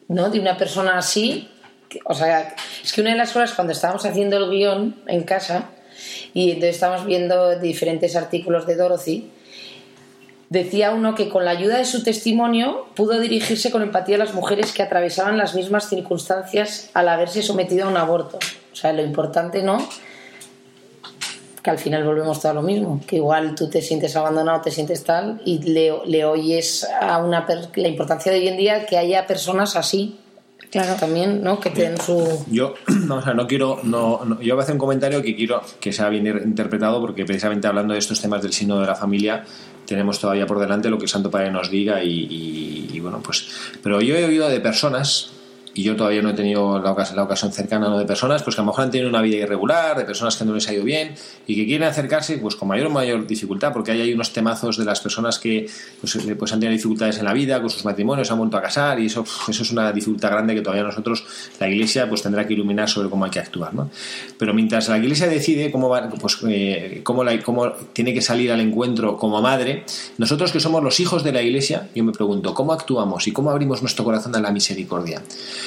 [0.08, 0.30] ¿No?
[0.30, 1.48] De una persona así.
[1.88, 5.24] que- o sea, es que una de las cosas cuando estábamos haciendo el guion en
[5.24, 5.70] casa
[6.32, 9.30] y entonces estábamos viendo diferentes artículos de Dorothy,
[10.48, 14.32] decía uno que con la ayuda de su testimonio pudo dirigirse con empatía a las
[14.32, 18.38] mujeres que atravesaban las mismas circunstancias al haberse sometido a un aborto.
[18.72, 19.76] O sea, lo importante, ¿no?
[21.62, 24.70] Que al final volvemos todo a lo mismo, que igual tú te sientes abandonado, te
[24.70, 28.84] sientes tal, y le, le oyes a una per- la importancia de hoy en día
[28.86, 30.16] que haya personas así,
[30.72, 31.60] claro, también, ¿no?
[31.60, 32.44] Que tienen su...
[32.50, 32.74] Yo,
[33.06, 35.62] no, o sea, no quiero, no, no- yo voy a hacer un comentario que quiero
[35.80, 39.44] que sea bien interpretado porque precisamente hablando de estos temas del signo de la familia
[39.86, 43.20] tenemos todavía por delante lo que el Santo Padre nos diga y, y- y bueno,
[43.22, 43.46] pues,
[43.82, 45.30] pero yo he oído de personas
[45.74, 47.98] y yo todavía no he tenido la, ocas- la ocasión cercana ¿no?
[47.98, 50.44] de personas pues que a lo mejor han tenido una vida irregular, de personas que
[50.44, 51.14] no les ha ido bien
[51.46, 54.76] y que quieren acercarse pues con mayor o mayor dificultad porque hay, hay unos temazos
[54.76, 55.66] de las personas que
[56.00, 58.62] pues, eh, pues han tenido dificultades en la vida con sus matrimonios, han vuelto a
[58.62, 61.24] casar y eso, eso es una dificultad grande que todavía nosotros,
[61.58, 63.72] la Iglesia, pues tendrá que iluminar sobre cómo hay que actuar.
[63.74, 63.90] ¿no?
[64.38, 68.52] Pero mientras la Iglesia decide cómo, va, pues, eh, cómo, la, cómo tiene que salir
[68.52, 69.84] al encuentro como madre,
[70.18, 73.50] nosotros que somos los hijos de la Iglesia, yo me pregunto, ¿cómo actuamos y cómo
[73.50, 75.22] abrimos nuestro corazón a la misericordia?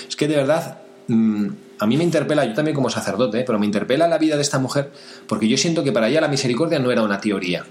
[0.07, 1.47] Es que de verdad mm,
[1.79, 4.59] a mí me interpela, yo también como sacerdote, pero me interpela la vida de esta
[4.59, 4.91] mujer
[5.27, 7.65] porque yo siento que para ella la misericordia no era una teoría.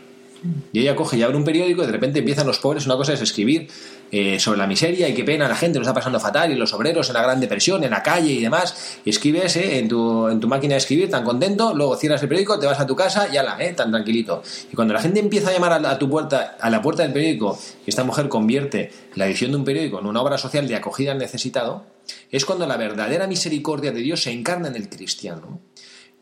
[0.72, 3.14] Y ella coge y abre un periódico y de repente empiezan los pobres, una cosa
[3.14, 3.68] es escribir
[4.10, 6.72] eh, sobre la miseria y qué pena la gente lo está pasando fatal y los
[6.72, 10.28] obreros en la gran depresión, en la calle y demás, y escribes eh, en, tu,
[10.28, 12.94] en tu máquina de escribir tan contento, luego cierras el periódico, te vas a tu
[12.94, 14.42] casa y ala, eh, tan tranquilito.
[14.72, 17.58] Y cuando la gente empieza a llamar a, tu puerta, a la puerta del periódico,
[17.86, 21.12] y esta mujer convierte la edición de un periódico en una obra social de acogida
[21.12, 21.84] al necesitado,
[22.30, 25.60] es cuando la verdadera misericordia de Dios se encarna en el cristiano.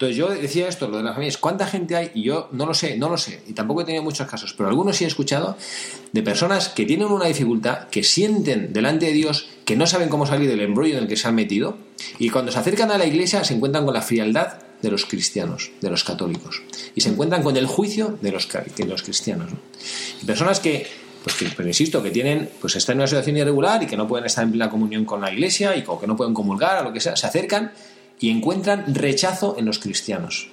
[0.03, 2.11] Entonces yo decía esto, lo de las familias, ¿cuánta gente hay?
[2.13, 4.69] Y yo no lo sé, no lo sé, y tampoco he tenido muchos casos, pero
[4.69, 5.57] algunos sí he escuchado
[6.11, 10.27] de personas que tienen una dificultad, que sienten delante de Dios que no saben cómo
[10.27, 11.77] salir del embrollo en el que se han metido,
[12.19, 15.71] y cuando se acercan a la iglesia se encuentran con la frialdad de los cristianos,
[15.81, 16.63] de los católicos,
[16.97, 18.49] y se encuentran con el juicio de los,
[19.05, 19.53] cristianos.
[19.53, 19.59] ¿no?
[20.21, 20.85] Y personas que,
[21.23, 24.09] pues que, pero insisto, que tienen, pues están en una situación irregular y que no
[24.09, 26.93] pueden estar en plena comunión con la iglesia y que no pueden comulgar o lo
[26.93, 27.71] que sea, se acercan
[28.21, 30.49] y encuentran rechazo en los cristianos.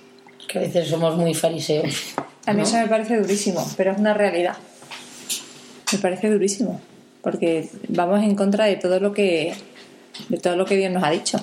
[0.47, 2.13] que a veces somos muy fariseos.
[2.45, 2.63] A mí ¿no?
[2.63, 4.57] eso me parece durísimo, pero es una realidad.
[5.91, 6.81] Me parece durísimo,
[7.21, 9.53] porque vamos en contra de todo lo que
[10.27, 11.39] de todo lo que Dios nos ha dicho,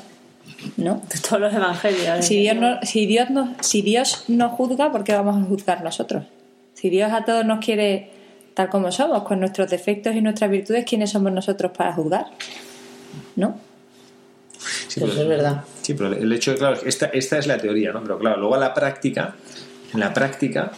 [0.76, 1.02] ¿no?
[1.12, 2.24] De todos los evangelios.
[2.24, 5.82] Si Dios no, si Dios no, si Dios nos juzga, ¿por qué vamos a juzgar
[5.82, 6.24] nosotros?
[6.74, 8.10] Si Dios a todos nos quiere
[8.54, 12.26] tal como somos, con nuestros defectos y nuestras virtudes, ¿quiénes somos nosotros para juzgar?
[13.36, 13.58] ¿no?
[14.88, 15.64] Sí, Eso es verdad.
[15.82, 18.02] Sí, pero el hecho de, claro, esta, esta es la teoría, ¿no?
[18.02, 19.36] Pero claro, luego a la práctica,
[19.92, 20.72] en la práctica,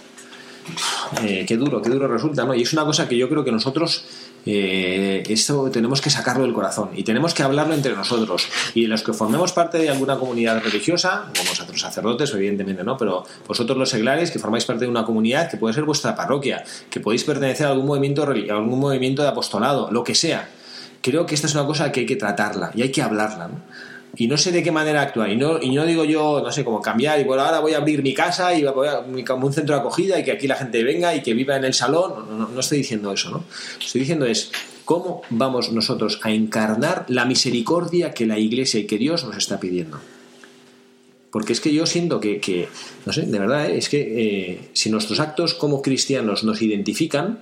[1.22, 2.54] eh, qué duro, qué duro resulta, ¿no?
[2.54, 4.04] Y es una cosa que yo creo que nosotros,
[4.44, 8.48] eh, esto tenemos que sacarlo del corazón y tenemos que hablarlo entre nosotros.
[8.74, 12.96] Y los que formemos parte de alguna comunidad religiosa, como vosotros sacerdotes, evidentemente, ¿no?
[12.96, 16.64] Pero vosotros los seglares, que formáis parte de una comunidad que puede ser vuestra parroquia,
[16.90, 20.50] que podéis pertenecer a algún movimiento, a algún movimiento de apostolado, lo que sea.
[21.00, 23.60] Creo que esta es una cosa que hay que tratarla y hay que hablarla, ¿no?
[24.16, 25.30] Y no sé de qué manera actuar.
[25.30, 27.78] Y no, y no digo yo, no sé, cómo cambiar y bueno, ahora voy a
[27.78, 30.56] abrir mi casa y voy a como un centro de acogida y que aquí la
[30.56, 32.26] gente venga y que viva en el salón.
[32.28, 33.44] No, no, no estoy diciendo eso, ¿no?
[33.80, 34.50] Estoy diciendo es
[34.84, 39.60] cómo vamos nosotros a encarnar la misericordia que la Iglesia y que Dios nos está
[39.60, 40.00] pidiendo.
[41.30, 42.68] Porque es que yo siento que, que,
[43.04, 43.76] no sé, de verdad, ¿eh?
[43.76, 47.38] es que eh, si nuestros actos como cristianos nos identifican,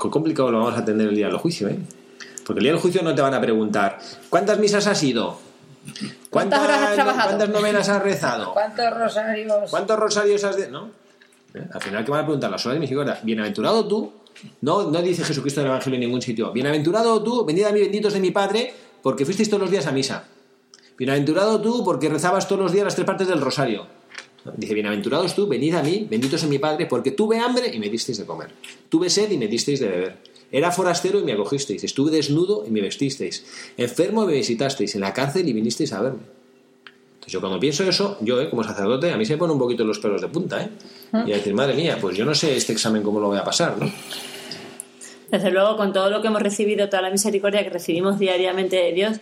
[0.00, 1.78] qué complicado lo vamos a tener el día del juicio, ¿eh?
[2.44, 5.38] Porque el día del juicio no te van a preguntar, ¿cuántas misas has ido?
[6.30, 7.28] ¿Cuántas horas has trabajado?
[7.28, 8.52] ¿Cuántas novenas has rezado?
[8.52, 9.70] ¿Cuántos rosarios?
[9.70, 10.68] ¿Cuántos rosarios has de.?
[10.68, 10.90] ¿No?
[11.54, 11.66] ¿Eh?
[11.72, 12.50] Al final, ¿qué van a preguntar?
[12.50, 13.20] Las horas de misericordia.
[13.22, 14.12] Bienaventurado tú.
[14.60, 16.52] No, no dice Jesucristo en el Evangelio en ningún sitio.
[16.52, 19.92] Bienaventurado tú, venid a mí, benditos de mi Padre, porque fuisteis todos los días a
[19.92, 20.24] misa.
[20.96, 23.86] Bienaventurado tú, porque rezabas todos los días las tres partes del rosario.
[24.56, 27.88] Dice, bienaventurados tú, venid a mí, benditos en mi Padre, porque tuve hambre y me
[27.88, 28.50] disteis de comer.
[28.88, 30.16] Tuve sed y me disteis de beber.
[30.52, 31.82] Era forastero y me acogisteis.
[31.82, 33.44] Estuve desnudo y me vestisteis.
[33.78, 34.94] Enfermo y me visitasteis.
[34.94, 36.20] En la cárcel y vinisteis a verme.
[37.14, 39.58] Entonces yo cuando pienso eso, yo eh, como sacerdote, a mí se me ponen un
[39.60, 40.68] poquito los pelos de punta, ¿eh?
[41.26, 43.44] Y a decir, madre mía, pues yo no sé este examen cómo lo voy a
[43.44, 43.90] pasar, ¿no?
[45.30, 48.92] Desde luego, con todo lo que hemos recibido, toda la misericordia que recibimos diariamente de
[48.92, 49.16] Dios,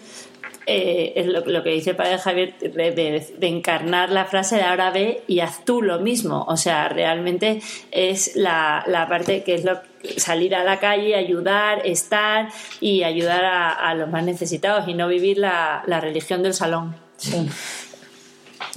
[0.66, 4.56] eh, es lo, lo que dice el padre Javier, de, de- de encarnar la frase
[4.56, 6.44] de ahora ve y haz tú lo mismo.
[6.48, 7.60] O sea, realmente
[7.92, 9.78] es la, la parte que es lo,
[10.16, 12.48] salir a la calle, ayudar, estar
[12.80, 16.94] y ayudar a, a los más necesitados y no vivir la, la religión del salón.
[17.16, 17.48] Sí,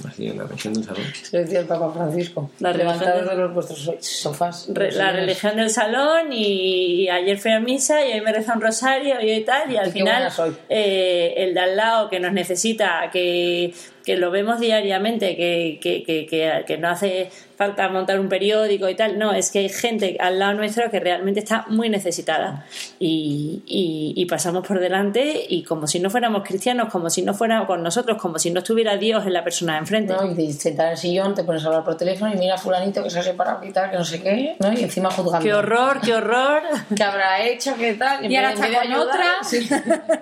[0.08, 1.02] Así la región del salón.
[1.32, 2.50] lo decía el Papa Francisco.
[2.58, 4.66] La religión de los vuestros so- sofás.
[4.72, 8.54] Re- la religión del salón y, y ayer fui a misa y hoy me reza
[8.54, 10.32] un rosario y hoy tal y al Qué final
[10.70, 16.02] eh, el de al lado que nos necesita que, que lo vemos diariamente que, que,
[16.02, 19.68] que, que, que no hace falta montar un periódico y tal no es que hay
[19.68, 22.66] gente al lado nuestro que realmente está muy necesitada
[22.98, 27.34] y, y, y pasamos por delante y como si no fuéramos cristianos como si no
[27.34, 30.30] fuera con nosotros como si no estuviera Dios en la persona de enfrente ¿no?
[30.30, 32.58] Y te sentas en el sillón, te pones a hablar por teléfono y mira a
[32.58, 34.72] fulanito que se ha separado y tal, que no sé qué, ¿no?
[34.72, 35.44] Y encima juzgando.
[35.44, 36.62] qué horror qué horror
[36.96, 37.74] ¿Qué habrá hecho?
[37.76, 38.30] ¿Qué tal?
[38.30, 39.24] Y ahora está con otra.
[39.42, 39.68] sí.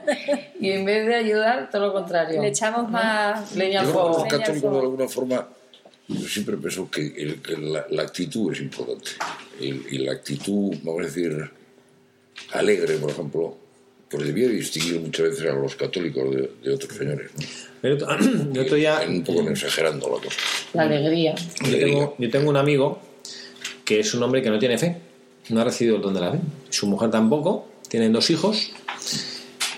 [0.60, 2.40] y en vez de ayudar, todo lo contrario.
[2.40, 4.12] Le echamos más leña al Yo fuego.
[4.12, 5.46] como Leña al católico de alguna forma
[6.08, 9.10] yo siempre pienso que, el- que la, la actitud es importante.
[9.60, 11.50] El- y la actitud, vamos a decir,
[12.52, 13.56] alegre, por ejemplo,
[14.10, 17.30] pues debía distinguir muchas veces a los católicos de, de otros señores.
[17.34, 17.46] ¿no?
[17.80, 17.98] Pero
[18.52, 20.36] yo otro día- Un poco exagerando la cosa.
[20.74, 21.34] La alegría.
[21.64, 23.00] Yo tengo, yo tengo un amigo
[23.84, 24.96] que es un hombre que no tiene fe,
[25.48, 26.38] no ha recibido el don de la fe.
[26.70, 28.70] Su mujer tampoco, tienen dos hijos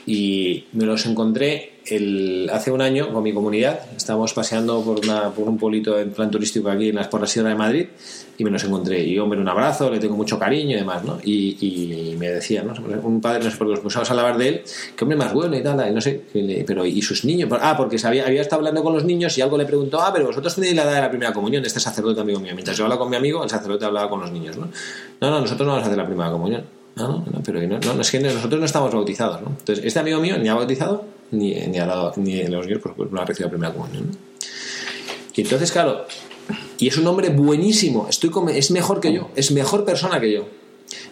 [0.07, 3.81] y me los encontré el, hace un año con mi comunidad.
[3.97, 7.27] Estábamos paseando por, una, por un pueblito en plan turístico aquí en las, por la
[7.27, 7.87] Sierra de Madrid
[8.37, 9.01] y me los encontré.
[9.01, 11.19] Y yo, hombre, un abrazo, le tengo mucho cariño y demás, ¿no?
[11.23, 12.75] Y, y me decía, ¿no?
[13.03, 14.63] Un padre, no sé por qué nos pusimos a hablar de él,
[14.97, 16.23] que hombre más bueno y tal, y no sé,
[16.67, 17.49] pero ¿y sus niños?
[17.61, 20.27] Ah, porque se había, estado hablando con los niños y algo le preguntó, ah, pero
[20.27, 22.53] vosotros tenéis la edad de la primera comunión, este sacerdote amigo mío.
[22.55, 24.69] Mientras yo hablaba con mi amigo, el sacerdote hablaba con los niños, ¿no?
[25.21, 26.84] No, no, nosotros no vamos a hacer la primera comunión.
[26.97, 29.49] No, no, pero no, es que nosotros no estamos bautizados, ¿no?
[29.59, 33.21] Entonces, este amigo mío ni ha bautizado, ni, ha dado, ni los niños pues, no
[33.21, 34.17] ha recibido la primera comunión.
[35.35, 36.07] Y entonces, claro,
[36.79, 40.33] y es un hombre buenísimo, estoy con- es mejor que yo, es mejor persona que
[40.33, 40.47] yo,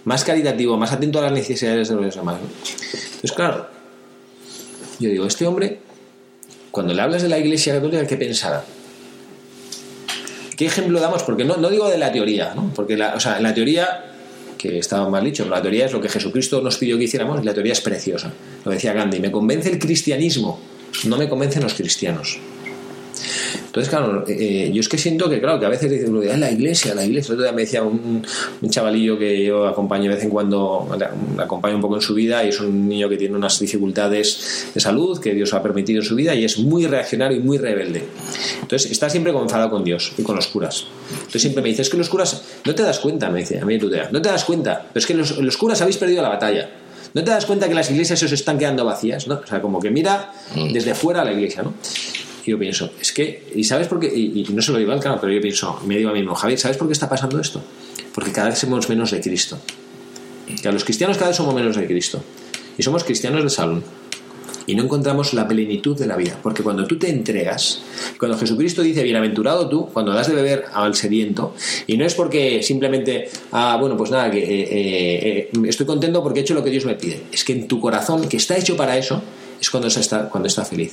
[0.05, 2.37] más caritativo, más atento a las necesidades de los demás.
[2.41, 2.47] ¿no?
[2.47, 3.67] Entonces, claro,
[5.01, 5.81] yo digo, este hombre,
[6.71, 8.65] cuando le hablas de la Iglesia Católica, ¿qué pensará?
[10.57, 11.25] ¿Qué ejemplo damos?
[11.25, 12.71] Porque no, digo de la teoría, ¿no?
[12.75, 14.12] Porque en la teoría,
[14.63, 17.45] que estaba mal dicho, la teoría es lo que Jesucristo nos pidió que hiciéramos y
[17.45, 18.33] la teoría es preciosa.
[18.65, 20.61] Lo decía Gandhi, me convence el cristianismo,
[21.05, 22.39] no me convencen los cristianos.
[23.67, 26.51] Entonces, claro, eh, yo es que siento que, claro, que a veces dicen, "Ah, la
[26.51, 27.33] iglesia, la iglesia.
[27.33, 28.25] El otro día me decía un,
[28.61, 30.89] un chavalillo que yo acompaño de vez en cuando,
[31.39, 34.81] acompaño un poco en su vida, y es un niño que tiene unas dificultades de
[34.81, 38.05] salud que Dios ha permitido en su vida y es muy reaccionario y muy rebelde.
[38.61, 40.87] Entonces, está siempre enfadado con Dios y con los curas.
[41.17, 43.65] Entonces, siempre me dice, es que los curas, no te das cuenta, me dice, a
[43.65, 46.29] mí tutea, no te das cuenta, pero es que los, los curas habéis perdido la
[46.29, 46.71] batalla.
[47.15, 49.27] ¿No te das cuenta que las iglesias se os están quedando vacías?
[49.29, 49.35] ¿no?
[49.45, 50.33] O sea, como que mira
[50.73, 51.75] desde fuera a la iglesia, ¿no?
[52.45, 54.09] Yo pienso, es que, ¿y sabes por qué?
[54.09, 56.35] Y, no se lo digo al claro, pero yo pienso, me digo a mí mismo,
[56.35, 57.63] Javier, ¿sabes por qué está pasando esto?
[58.15, 59.59] Porque cada vez somos menos de Cristo.
[60.61, 62.23] Que a los cristianos cada vez somos menos de Cristo.
[62.77, 63.85] Y somos cristianos de salón.
[64.67, 66.39] Y no encontramos la plenitud de la vida.
[66.43, 67.83] Porque cuando tú te entregas,
[68.19, 71.55] cuando Jesucristo dice, bienaventurado tú, cuando das de beber al sediento,
[71.87, 76.23] y no es porque simplemente, ah, bueno, pues nada, que eh, eh, eh, estoy contento
[76.23, 77.23] porque he hecho lo que Dios me pide.
[77.33, 79.23] Es que en tu corazón, que está hecho para eso,
[79.61, 80.93] es cuando está, cuando está feliz.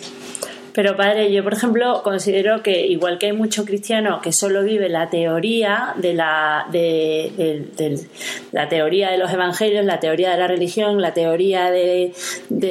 [0.80, 4.88] Pero padre, yo por ejemplo considero que igual que hay mucho cristiano que solo vive
[4.88, 7.67] la teoría de la de,
[8.53, 12.13] la teoría de los evangelios, la teoría de la religión, la teoría de,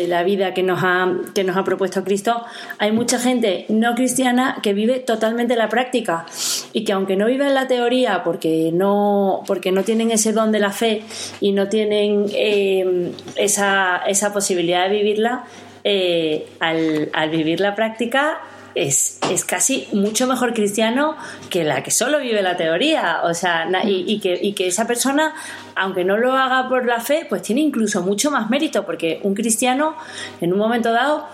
[0.08, 2.46] la vida que nos ha que nos ha propuesto Cristo,
[2.78, 6.24] hay mucha gente no cristiana que vive totalmente la práctica.
[6.72, 10.60] Y que aunque no viven la teoría porque no porque no tienen ese don de
[10.60, 11.02] la fe
[11.42, 15.44] y no tienen eh, esa esa posibilidad de vivirla
[15.84, 18.40] eh, al, vivir la práctica
[18.74, 21.16] es, es casi mucho mejor cristiano
[21.50, 23.20] que la que solo vive la teoría.
[23.24, 25.34] O sea, y, y que, y que esa persona,
[25.74, 29.34] aunque no lo haga por la fe, pues tiene incluso mucho más mérito, porque un
[29.34, 29.96] cristiano,
[30.40, 31.26] en un momento dado,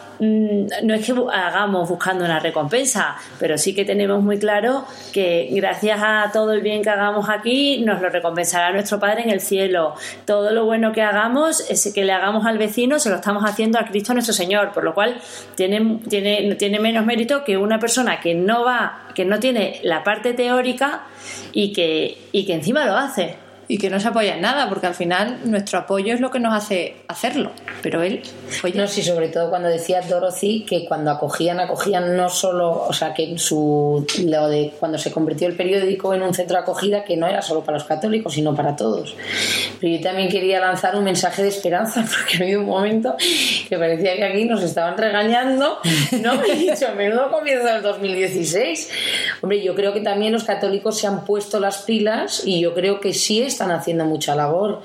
[0.83, 6.01] no es que hagamos buscando una recompensa, pero sí que tenemos muy claro que gracias
[6.03, 9.95] a todo el bien que hagamos aquí, nos lo recompensará nuestro Padre en el cielo.
[10.25, 13.79] Todo lo bueno que hagamos, ese que le hagamos al vecino, se lo estamos haciendo
[13.79, 15.21] a Cristo nuestro Señor, por lo cual
[15.55, 20.03] tiene, tiene, tiene menos mérito que una persona que no va, que no tiene la
[20.05, 21.03] parte teórica
[21.53, 23.44] y que, y que encima lo hace.
[23.69, 26.41] Y que no se apoya en nada, porque al final nuestro apoyo es lo que
[26.41, 27.51] nos hace hacerlo.
[27.83, 28.23] Pero él,
[28.63, 32.93] oye, No, sí, sobre todo cuando decía Dorothy que cuando acogían, acogían no solo, o
[32.93, 37.05] sea, que su, lo de cuando se convirtió el periódico en un centro de acogida,
[37.05, 39.17] que no era solo para los católicos, sino para todos.
[39.81, 43.17] Pero yo también quería lanzar un mensaje de esperanza, porque ha habido un momento
[43.69, 45.79] que parecía que aquí nos estaban regañando,
[46.21, 46.35] ¿no?
[46.41, 48.91] Me he dicho, menudo comienzo del 2016.
[49.43, 53.01] Hombre, yo creo que también los católicos se han puesto las pilas y yo creo
[53.01, 54.83] que sí están haciendo mucha labor.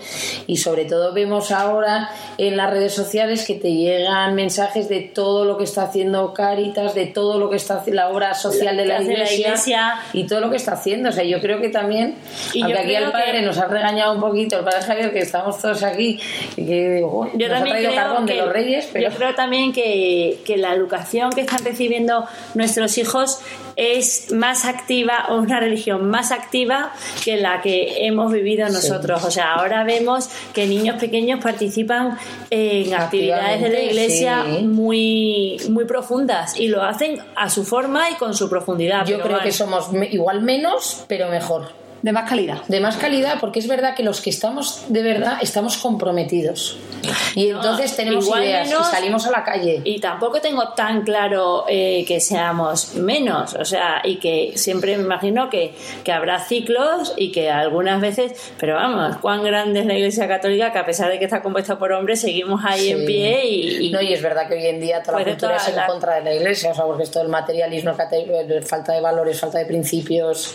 [0.47, 5.43] Y sobre todo vemos ahora en las redes sociales que te llegan mensajes de todo
[5.45, 8.85] lo que está haciendo Caritas, de todo lo que está haciendo la obra social de
[8.85, 9.93] la la iglesia, iglesia.
[10.13, 11.09] y todo lo que está haciendo.
[11.09, 12.15] O sea, yo creo que también,
[12.53, 15.19] Y aunque aquí el padre que- nos ha regañado un poquito, el padre Javier, que
[15.19, 16.19] estamos todos aquí,
[16.55, 19.09] y que digo, Yo nos ha también traído creo carbón que, de los reyes, pero
[19.09, 23.39] yo creo también que, que la educación que están recibiendo nuestros hijos
[23.75, 26.91] es más activa o una religión más activa
[27.23, 29.23] que la que hemos vivido nosotros.
[29.23, 32.17] O sea, ahora vemos que niños pequeños participan
[32.49, 34.65] en actividades de la iglesia sí.
[34.65, 39.05] muy, muy profundas y lo hacen a su forma y con su profundidad.
[39.05, 41.88] yo creo que somos igual menos, pero mejor.
[42.01, 42.63] De más calidad.
[42.67, 46.77] de más calidad porque es verdad que los que estamos de verdad estamos comprometidos
[47.35, 51.65] y entonces tenemos ideas menos- y salimos a la calle Y tampoco tengo tan claro
[51.69, 55.73] eh, que seamos menos, o sea, y que siempre me imagino que,
[56.03, 60.71] que habrá ciclos y que algunas veces, pero vamos, cuán grande es la Iglesia Católica
[60.73, 62.91] que a pesar de que está compuesta por hombres, seguimos ahí Sí.
[62.91, 65.51] en pie y, y- no y es verdad que hoy en día toda la cultura
[65.53, 67.93] toda es en la- contra de la iglesia o sea porque es todo el materialismo
[68.65, 70.53] falta de valores falta de principios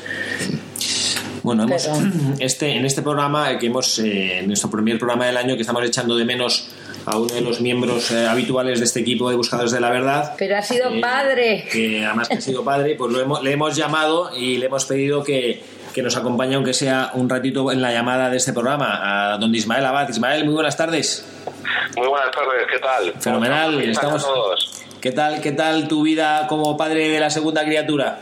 [1.45, 1.89] Bueno, hemos,
[2.41, 5.61] este, en este programa, eh, que hemos, eh, en nuestro primer programa del año, que
[5.61, 6.67] estamos echando de menos
[7.07, 10.35] a uno de los miembros eh, habituales de este equipo de Buscadores de la Verdad,
[10.39, 13.53] pero ha sido Eh, padre que además que ha sido padre, pues lo hemos, le
[13.53, 17.83] hemos llamado y le hemos pedido que, que nos acompañe, aunque sea un ratito, en
[17.83, 20.09] la llamada de este programa, a don Ismael Abad.
[20.09, 21.27] Ismael, muy buenas tardes.
[21.95, 23.13] Muy buenas tardes, ¿qué tal?
[23.21, 24.81] Fenomenal, ¿Cómo están estamos...
[25.03, 28.21] ¿Qué tal, ¿Qué tal tu vida como padre de la segunda criatura?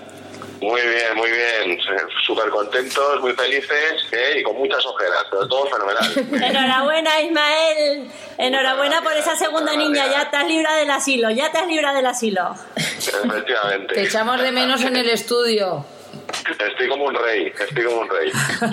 [0.62, 1.78] Muy bien, muy bien.
[2.24, 4.38] Súper contentos, muy felices ¿eh?
[4.38, 6.12] y con muchas ojeras, pero todo fenomenal.
[6.50, 8.08] Enhorabuena, Ismael.
[8.38, 10.06] Enhorabuena por esa segunda niña.
[10.08, 11.30] Ya te has librado del asilo.
[11.30, 12.54] Ya te has librado del asilo.
[12.76, 13.94] Efectivamente.
[13.94, 15.84] te echamos de menos en el estudio
[16.68, 18.30] Estoy como un rey, estoy como un rey.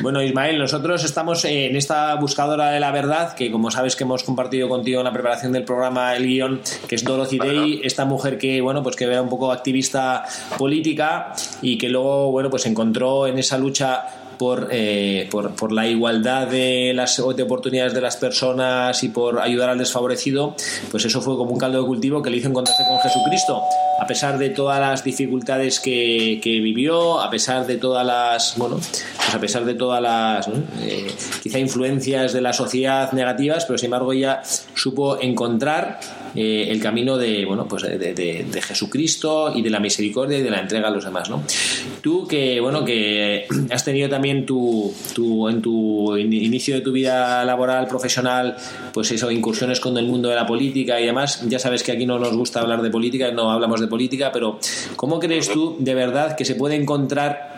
[0.00, 4.22] Bueno, Ismael, nosotros estamos en esta buscadora de la verdad, que como sabes que hemos
[4.22, 8.38] compartido contigo en la preparación del programa el guion, que es Dorothy Day, esta mujer
[8.38, 10.24] que, bueno, pues que era un poco activista
[10.56, 11.32] política
[11.62, 14.06] y que luego, bueno, pues encontró en esa lucha
[14.38, 19.40] por, eh, por, por la igualdad de las de oportunidades de las personas y por
[19.40, 20.54] ayudar al desfavorecido,
[20.90, 23.62] pues eso fue como un caldo de cultivo que le hizo encontrarse con Jesucristo.
[24.00, 28.76] A pesar de todas las dificultades que, que vivió, a pesar de todas las, bueno,
[28.76, 30.54] pues a pesar de todas las ¿no?
[30.80, 31.06] eh,
[31.42, 34.42] quizá influencias de la sociedad negativas, pero sin embargo ella
[34.74, 36.00] supo encontrar
[36.40, 40.60] eh, el camino de bueno pues de, Jesucristo y de la misericordia y de la
[40.60, 41.42] entrega a los demás ¿no?
[42.00, 46.92] tú que bueno que has tenido también tu, tu en tu in- inicio de tu
[46.92, 48.56] vida laboral profesional
[48.92, 52.06] pues eso incursiones con el mundo de la política y demás ya sabes que aquí
[52.06, 54.58] no nos gusta hablar de política no hablamos de política pero
[54.96, 57.57] ¿cómo crees tú de verdad que se puede encontrar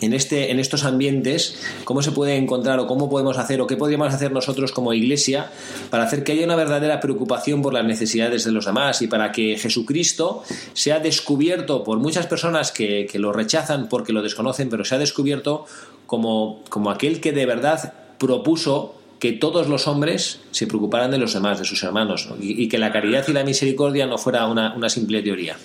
[0.00, 3.76] en, este, en estos ambientes, cómo se puede encontrar o cómo podemos hacer o qué
[3.76, 5.50] podríamos hacer nosotros como iglesia
[5.90, 9.32] para hacer que haya una verdadera preocupación por las necesidades de los demás y para
[9.32, 10.42] que Jesucristo
[10.72, 15.66] sea descubierto por muchas personas que, que lo rechazan porque lo desconocen, pero sea descubierto
[16.06, 21.32] como, como aquel que de verdad propuso que todos los hombres se preocuparan de los
[21.32, 22.36] demás, de sus hermanos, ¿no?
[22.40, 25.56] y, que la caridad y la misericordia no fuera una, una simple teoría.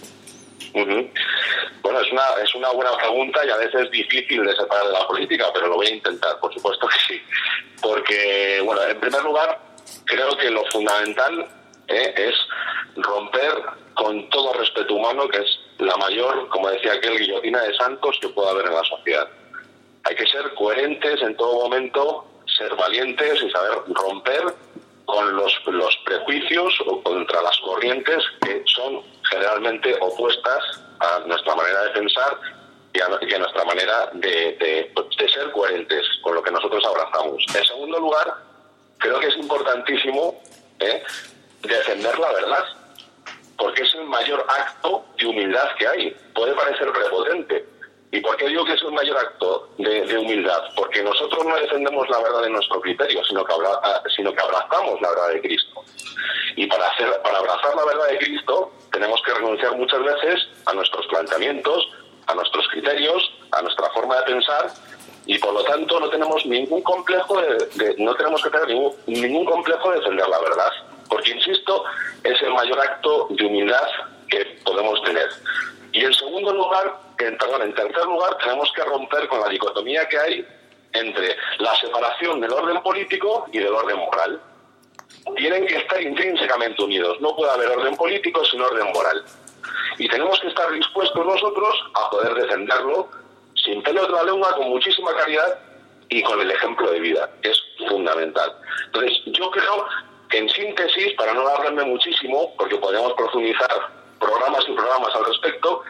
[0.76, 1.08] Ujú.
[1.88, 5.08] Bueno, es una, es una buena pregunta y a veces difícil de separar de la
[5.08, 7.22] política, pero lo voy a intentar, por supuesto que sí.
[7.82, 9.58] Porque, bueno, en primer lugar,
[10.04, 11.48] creo que lo fundamental
[11.88, 12.36] eh, es
[12.98, 13.54] romper
[13.94, 18.28] con todo respeto humano, que es la mayor, como decía aquel, guillotina de santos que
[18.28, 19.30] pueda haber en la sociedad.
[20.04, 22.28] Hay que ser coherentes en todo momento,
[22.58, 24.44] ser valientes y saber romper
[25.06, 31.84] con los, los prejuicios o contra las corrientes que son generalmente opuestas a nuestra manera
[31.84, 32.40] de pensar
[32.94, 33.08] y a,
[33.40, 34.92] nuestra manera de
[35.34, 37.44] ser coherentes con lo que nosotros abrazamos.
[37.54, 38.34] En segundo lugar,
[38.98, 40.42] creo que es importantísimo
[40.80, 41.04] ¿eh?
[41.62, 42.64] defender la verdad,
[43.58, 46.18] porque es el mayor acto de humildad que hay.
[46.34, 47.66] Puede parecer prepotente.
[48.12, 50.62] ¿Y por qué digo que es el mayor acto de, humildad?
[50.76, 53.54] Porque nosotros no defendemos la verdad de nuestro criterio, sino que,
[53.84, 55.84] ah, sino que abrazamos la verdad de Cristo.
[56.56, 60.74] Y para, hacer, para abrazar la verdad de Cristo tenemos que renunciar muchas veces a
[60.74, 61.88] nuestros planteamientos,
[62.28, 64.72] a nuestros criterios, a nuestra forma de pensar
[65.26, 68.94] y por lo tanto no tenemos ningún complejo de, de- no tenemos que tener ningún,
[69.08, 70.70] ningún complejo de defender la verdad
[71.10, 71.84] porque insisto
[72.24, 73.88] es el mayor acto de humildad
[74.30, 75.28] que podemos tener
[75.92, 80.08] y en segundo lugar en, perdón, en tercer lugar tenemos que romper con la dicotomía
[80.08, 80.48] que hay
[80.94, 84.42] entre la separación del orden político y del orden moral.
[85.36, 87.20] Tienen que estar intrínsecamente unidos.
[87.22, 89.24] No puede haber orden político sin orden moral.
[89.98, 93.10] Y tenemos que estar dispuestos nosotros a poder defenderlo
[93.56, 95.60] sin pelos de la lengua, con muchísima caridad
[96.10, 98.56] y con el ejemplo de vida, es fundamental.
[98.86, 99.86] Entonces, yo creo
[100.30, 103.70] que en síntesis, para no alargarme muchísimo, porque podemos profundizar
[104.20, 105.84] programas y programas al respecto,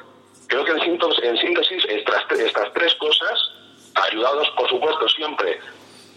[0.47, 2.27] creo que en síntesis, estas,
[2.73, 3.39] tres cosas,
[3.95, 5.59] ayudados por supuesto siempre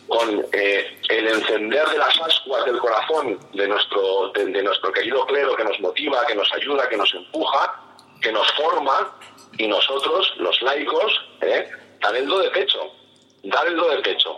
[0.09, 5.55] con eh, el encender de las ascuas del corazón de nuestro, de, nuestro querido clero
[5.55, 7.81] que nos motiva, que nos ayuda, que nos empuja,
[8.21, 9.17] que nos forma,
[9.57, 11.13] y nosotros, los laicos,
[11.43, 11.71] ¿eh?
[12.01, 12.93] dar el do de pecho,
[13.45, 14.37] dar el do de pecho,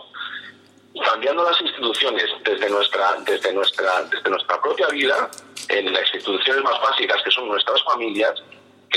[1.05, 5.29] cambiando las instituciones desde nuestra, desde nuestra, desde nuestra propia vida,
[5.69, 8.43] en las instituciones más básicas que son nuestras familias,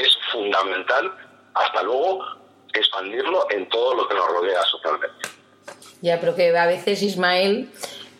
[0.02, 1.12] es fundamental,
[1.54, 2.24] hasta luego
[2.72, 5.28] expandirlo en todo lo que nos rodea socialmente.
[6.02, 7.70] Ya, pero que a veces, Ismael,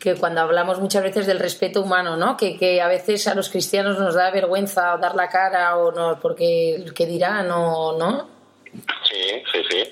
[0.01, 2.37] que cuando hablamos muchas veces del respeto humano, ¿no?
[2.37, 6.19] Que, que a veces a los cristianos nos da vergüenza dar la cara o no,
[6.21, 8.29] porque el que dirán o no.
[9.05, 9.83] Sí, sí, sí.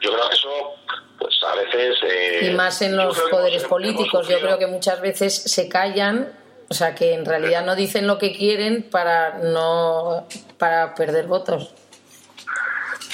[0.00, 0.74] Yo creo que eso,
[1.18, 1.96] pues a veces...
[2.04, 6.32] eh, Y más en los poderes políticos, yo creo que muchas veces se callan,
[6.72, 10.26] o sea, que en realidad no dicen lo que quieren para no
[10.58, 11.74] para perder votos.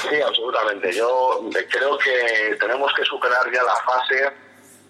[0.08, 0.92] Sí, absolutamente.
[0.94, 1.40] Yo
[1.70, 4.30] creo que tenemos que superar ya la fase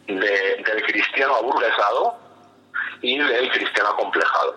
[0.06, 2.18] de- del cristiano aburguesado
[3.00, 4.54] y del cristiano acomplejado.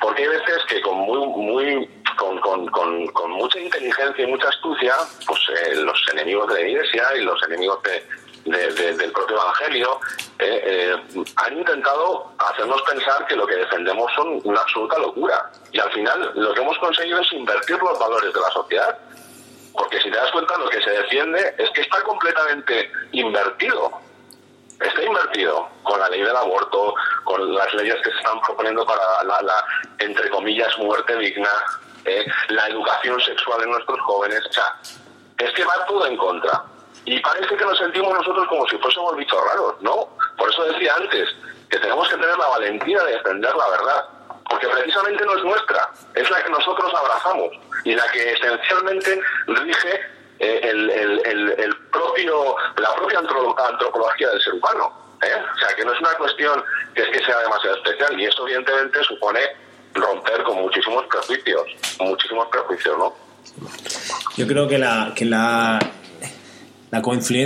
[0.00, 4.48] Porque hay veces que con muy, muy con, con- con- con mucha inteligencia y mucha
[4.48, 4.94] astucia,
[5.28, 8.04] pues eh, los enemigos de la iglesia y los enemigos de-
[8.44, 10.00] de- de- del propio evangelio
[10.38, 15.50] eh, eh, han intentado hacernos pensar que lo que defendemos son una absoluta locura.
[15.70, 18.98] Y al final lo que hemos conseguido es invertir los valores de la sociedad.
[19.72, 23.90] Porque si te das cuenta, lo que se defiende es que está completamente invertido.
[24.80, 29.22] Está invertido con la ley del aborto, con las leyes que se están proponiendo para
[29.24, 29.64] la,
[29.98, 31.48] entre comillas, muerte digna,
[32.04, 34.44] eh, la educación sexual en nuestros jóvenes.
[34.50, 34.76] O sea,
[35.38, 36.64] es que va todo en contra.
[37.04, 40.08] Y parece que nos sentimos nosotros como si fuésemos bichos raros, ¿no?
[40.36, 41.28] Por eso decía antes
[41.68, 44.04] que tenemos que tener la valentía de defender la verdad.
[44.48, 47.48] Porque precisamente no es nuestra, es la que nosotros abrazamos
[47.84, 50.00] y la que esencialmente rige
[50.38, 54.92] eh, el, el- el- el propio, la propia antro- antropología del ser humano.
[55.22, 55.42] ¿eh?
[55.54, 56.62] O sea, que no es una cuestión
[56.94, 59.40] que es que sea demasiado especial y eso evidentemente supone
[59.94, 61.62] romper con muchísimos prejuicios,
[62.00, 63.14] muchísimos prejuicios, ¿no?
[64.36, 65.78] Yo creo que la, que la,
[66.92, 67.02] la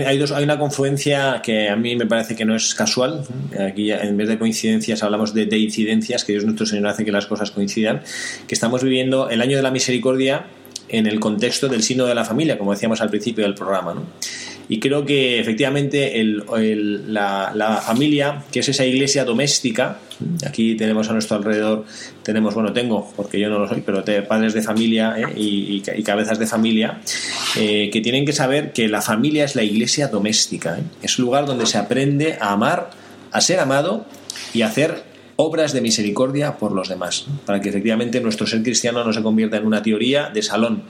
[0.09, 3.23] hay, dos, hay una confluencia que a mí me parece que no es casual.
[3.57, 7.13] Aquí en vez de coincidencias hablamos de, de incidencias, que Dios nuestro Señor hace que
[7.13, 8.03] las cosas coincidan.
[8.49, 10.47] Que estamos viviendo el año de la misericordia
[10.89, 13.95] en el contexto del signo de la familia, como decíamos al principio del programa.
[14.69, 19.99] Y creo que efectivamente el- el- la, la familia, que es esa iglesia doméstica,
[20.45, 21.85] aquí tenemos a nuestro alrededor,
[22.25, 25.25] tenemos, bueno, tengo, porque yo no lo soy, pero padres de familia ¿eh?
[25.37, 27.01] y, y ca- y cabezas de familia,
[27.57, 30.83] eh, que tienen que saber que la familia es la iglesia doméstica, ¿eh?
[31.03, 32.91] es un lugar donde se aprende a amar,
[33.31, 34.05] a ser amado
[34.53, 35.05] y a hacer
[35.37, 39.59] obras de misericordia por los demás, para que efectivamente nuestro ser cristiano no se convierta
[39.59, 40.83] en una teoría de salón,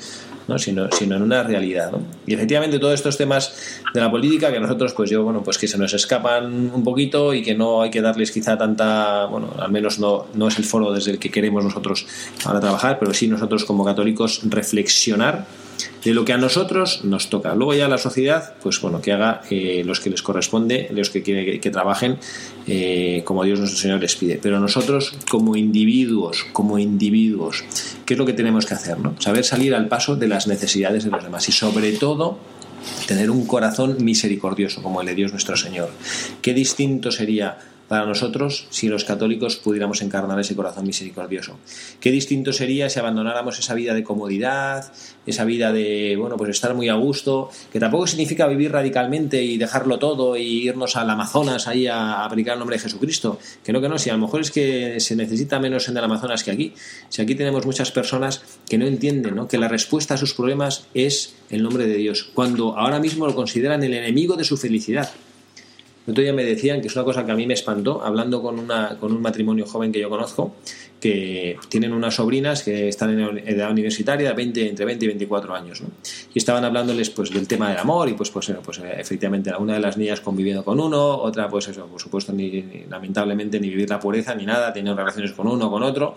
[0.48, 0.58] ¿no?
[0.58, 1.92] sino, sino en una realidad.
[2.26, 5.68] Y efectivamente todos estos temas de la política que nosotros, pues yo, bueno, pues que
[5.68, 9.70] se nos escapan un poquito y que no hay que darles quizá tanta, bueno, al
[9.70, 12.06] menos no, no es el foro desde el que queremos nosotros
[12.44, 15.46] ahora trabajar, pero sí nosotros como católicos reflexionar
[16.04, 17.54] de lo que a nosotros nos toca.
[17.54, 21.22] Luego ya la sociedad, pues bueno, que haga eh, los que les corresponde, los que
[21.22, 22.18] quiere que, que trabajen
[22.66, 24.38] eh, como Dios nuestro Señor les pide.
[24.40, 27.64] Pero nosotros como individuos, como individuos,
[28.06, 28.98] ¿qué es lo que tenemos que hacer?
[28.98, 29.20] No?
[29.20, 32.38] Saber salir al paso de las necesidades de los demás y sobre todo
[33.06, 35.90] tener un corazón misericordioso como el de Dios nuestro Señor.
[36.40, 41.58] Qué distinto sería para nosotros si los católicos pudiéramos encarnar ese corazón misericordioso.
[42.00, 44.92] Qué distinto sería si abandonáramos esa vida de comodidad,
[45.26, 49.58] esa vida de, bueno, pues estar muy a gusto, que tampoco significa vivir radicalmente y
[49.58, 53.38] dejarlo todo y irnos al Amazonas ahí a aplicar el nombre de Jesucristo.
[53.64, 56.04] Que no, que no, si a lo mejor es que se necesita menos en el
[56.04, 56.74] Amazonas que aquí.
[57.08, 61.34] Si aquí tenemos muchas personas que no entienden que la respuesta a sus problemas es
[61.50, 65.10] el nombre de Dios, cuando ahora mismo lo consideran el enemigo de su felicidad.
[66.06, 68.40] El otro día me decían que es una cosa que a mí me espantó, hablando
[68.40, 70.54] con, una, con un matrimonio joven que yo conozco,
[71.00, 75.80] que tienen unas sobrinas que están en edad universitaria, 20, entre 20 y 24 años,
[75.82, 75.88] ¿no?
[76.32, 79.80] y estaban hablándoles pues del tema del amor y pues pues, pues efectivamente una de
[79.80, 83.98] las niñas conviviendo con uno, otra pues eso, por supuesto ni, lamentablemente ni vivir la
[83.98, 86.16] pureza ni nada, teniendo relaciones con uno con otro.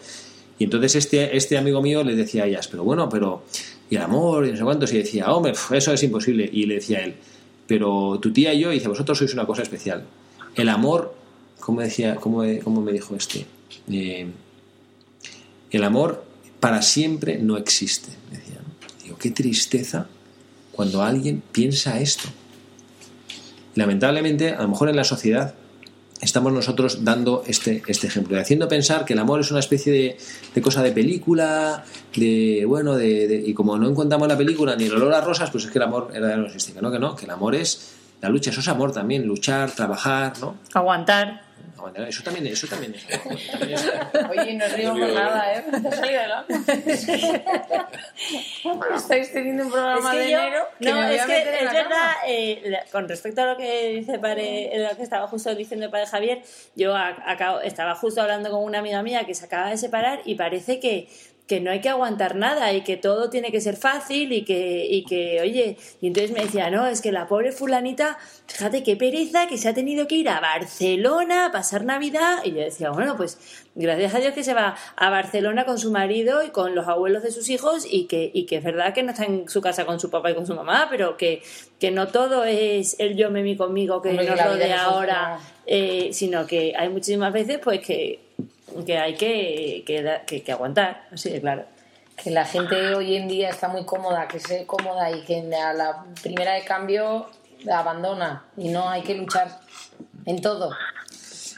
[0.58, 3.44] Y entonces este, este amigo mío le decía a ellas, pero bueno, pero
[3.90, 6.76] y el amor y no sé cuántos y decía, hombre, eso es imposible y le
[6.76, 7.16] decía él,
[7.70, 10.04] pero tu tía y yo, dice, vosotros sois una cosa especial.
[10.56, 11.14] El amor,
[11.60, 13.46] ¿cómo, decía, cómo, cómo me dijo este?
[13.92, 14.28] Eh,
[15.70, 16.26] el amor
[16.60, 18.10] para siempre no existe.
[18.32, 18.58] Decía.
[19.04, 20.08] Digo, qué tristeza
[20.72, 22.28] cuando alguien piensa esto.
[23.76, 25.54] Lamentablemente, a lo mejor en la sociedad
[26.22, 29.92] estamos nosotros dando este, este ejemplo, y haciendo pensar que el amor es una especie
[29.94, 30.18] de,
[30.54, 31.84] de cosa de película,
[32.16, 35.50] de bueno, de, de- y como no encontramos la película ni el olor a rosas,
[35.52, 37.96] pues es que el amor no existe, que no, que no, que el amor es
[38.22, 40.56] la lucha, eso es amor también, luchar, trabajar, ¿no?
[40.74, 41.49] Aguantar.
[42.08, 43.08] Eso también, eso también es.
[43.52, 43.86] también es-
[44.30, 45.64] Oye, no río por nada, ¿eh?
[45.82, 46.46] Te has salido.
[48.96, 52.12] Estáis teniendo un programa Es que de yo- enero que no, es que es verdad,
[52.28, 55.92] eh, con respecto a lo que dice el padre, lo que estaba justo diciendo el
[55.92, 56.42] padre Javier,
[56.76, 60.36] yo acabo- estaba justo hablando con una amiga mía que se acaba de separar y
[60.36, 61.08] parece que
[61.50, 64.86] que no hay que aguantar nada y que todo tiene que ser fácil y que,
[64.88, 68.96] y que, oye, y entonces me decía, no, es que la pobre fulanita, fíjate qué
[68.96, 72.42] pereza que se ha tenido que ir a Barcelona a pasar Navidad.
[72.44, 73.40] Y yo decía, bueno, pues
[73.74, 77.24] gracias a Dios que se va a Barcelona con su marido y con los abuelos
[77.24, 79.88] de sus hijos y que, y que es verdad que no está en su casa
[79.88, 81.42] con su papá y con su mamá, pero que,
[81.80, 86.10] que no todo es el yo me mi conmigo que Hombre, nos rodea ahora, eh,
[86.14, 88.20] sino que hay muchísimas veces pues que,
[88.86, 91.66] que hay que, que, que- que aguantar, así de claro.
[92.22, 95.74] que la gente hoy en día está muy cómoda, que se cómoda y que a
[95.74, 97.30] la primera de cambio
[97.64, 99.48] la abandona y no hay que luchar
[100.26, 100.72] en todo.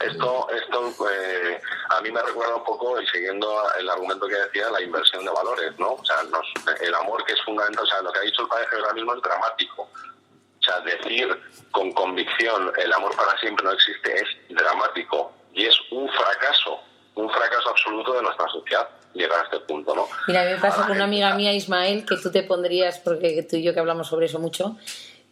[0.00, 1.60] Esto, esto eh,
[1.90, 3.48] a mí me recuerda un poco, y siguiendo
[3.78, 5.92] el argumento que decía, la inversión de valores, ¿no?
[5.92, 8.48] O sea, nos- el amor que es fundamental, o sea, lo que ha dicho el
[8.48, 9.82] padre ahora mismo es dramático.
[9.82, 11.28] O sea, decir
[11.70, 16.80] con convicción el amor para siempre no existe es dramático y es un fracaso,
[17.14, 20.06] un fracaso absoluto de nuestra sociedad llegar a este punto, ¿no?
[20.26, 23.56] Mira, me pasa Ah, con una amiga mía, Ismael, que tú te pondrías, porque tú
[23.56, 24.76] y yo que hablamos sobre eso mucho,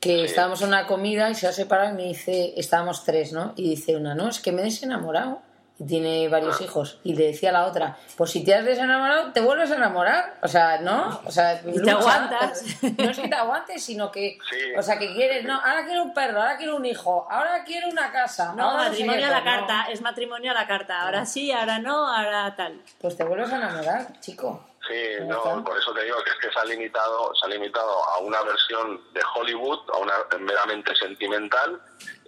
[0.01, 3.55] que estábamos en una comida y se ha separado y me dice, estábamos tres, ¿no?
[3.57, 5.41] Y dice una, no, es que me he desenamorado
[5.81, 6.99] y tiene varios hijos.
[7.03, 10.37] Y le decía a la otra, pues si te has desenamorado, te vuelves a enamorar.
[10.43, 11.21] O sea, ¿no?
[11.25, 12.63] O sea, Y te aguantas.
[12.99, 14.57] No es que te aguantes, sino que, Sí.
[14.79, 17.89] o sea, que quieres, no, ahora quiero un perro, ahora quiero un hijo, ahora quiero
[17.89, 18.53] una casa.
[18.55, 19.45] No, matrimonio a la no.
[19.45, 21.01] carta, es matrimonio a la carta.
[21.01, 22.81] Ahora sí, ahora no, ahora tal.
[23.01, 24.67] Pues te vuelves a enamorar, chico.
[24.87, 25.63] Sí, no, está.
[25.65, 28.43] por eso te digo que es que se ha limitado, se ha limitado a una
[28.43, 31.81] versión de Hollywood, a una meramente sentimental,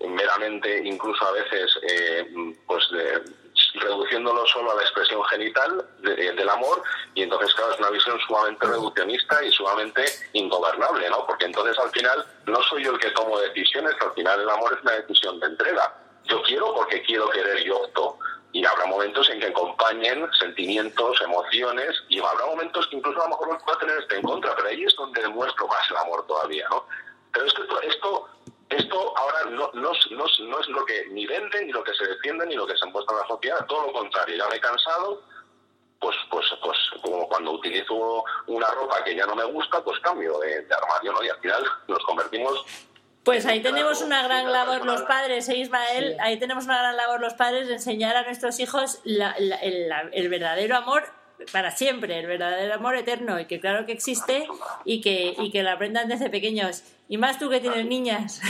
[0.09, 3.42] meramente incluso a veces, eh, pues de-
[3.75, 6.83] reduciéndolo solo a la expresión genital de- del amor,
[7.15, 10.05] y entonces claro es una visión sumamente reduccionista y sumamente
[10.35, 11.27] ingobernable, ¿no?
[11.27, 14.75] Porque entonces al final no soy yo el que tomo decisiones, al final el amor
[14.77, 15.95] es una decisión de entrega.
[16.25, 18.19] Yo quiero porque quiero querer, yo opto.
[18.55, 23.31] Y habrá momentos en que acompañen sentimientos, emociones, y habrá momentos que incluso a lo
[23.31, 26.27] mejor los pueda tener este en contra, pero ahí es donde demuestro más el amor
[26.27, 26.87] todavía, ¿no?
[27.33, 28.29] Pero esto, esto,
[28.73, 31.95] esto ahora no, no, es- no, no es lo que ni venden, ni lo que
[31.95, 34.57] se defiende, ni lo que se muestra en la sociedad, todo lo contrario, ya me
[34.57, 35.23] he cansado,
[36.01, 40.39] pues, pues, pues como cuando utilizo una ropa que ya no me gusta, pues cambio
[40.41, 41.23] de, de armario, ¿no?
[41.25, 42.65] Y al final nos convertimos
[43.25, 46.15] Pues ahí tenemos una gran labor los padres, ¿eh, Ismael?
[46.15, 46.17] Sí.
[46.21, 49.89] Ahí tenemos una gran labor los padres de enseñar a nuestros hijos la- la- el,
[49.89, 51.05] la- el verdadero amor
[51.51, 54.47] para siempre, el verdadero amor eterno, y que claro que existe
[54.85, 56.83] y que, y que lo aprendan desde pequeños.
[57.09, 58.41] Y más tú que tienes niñas.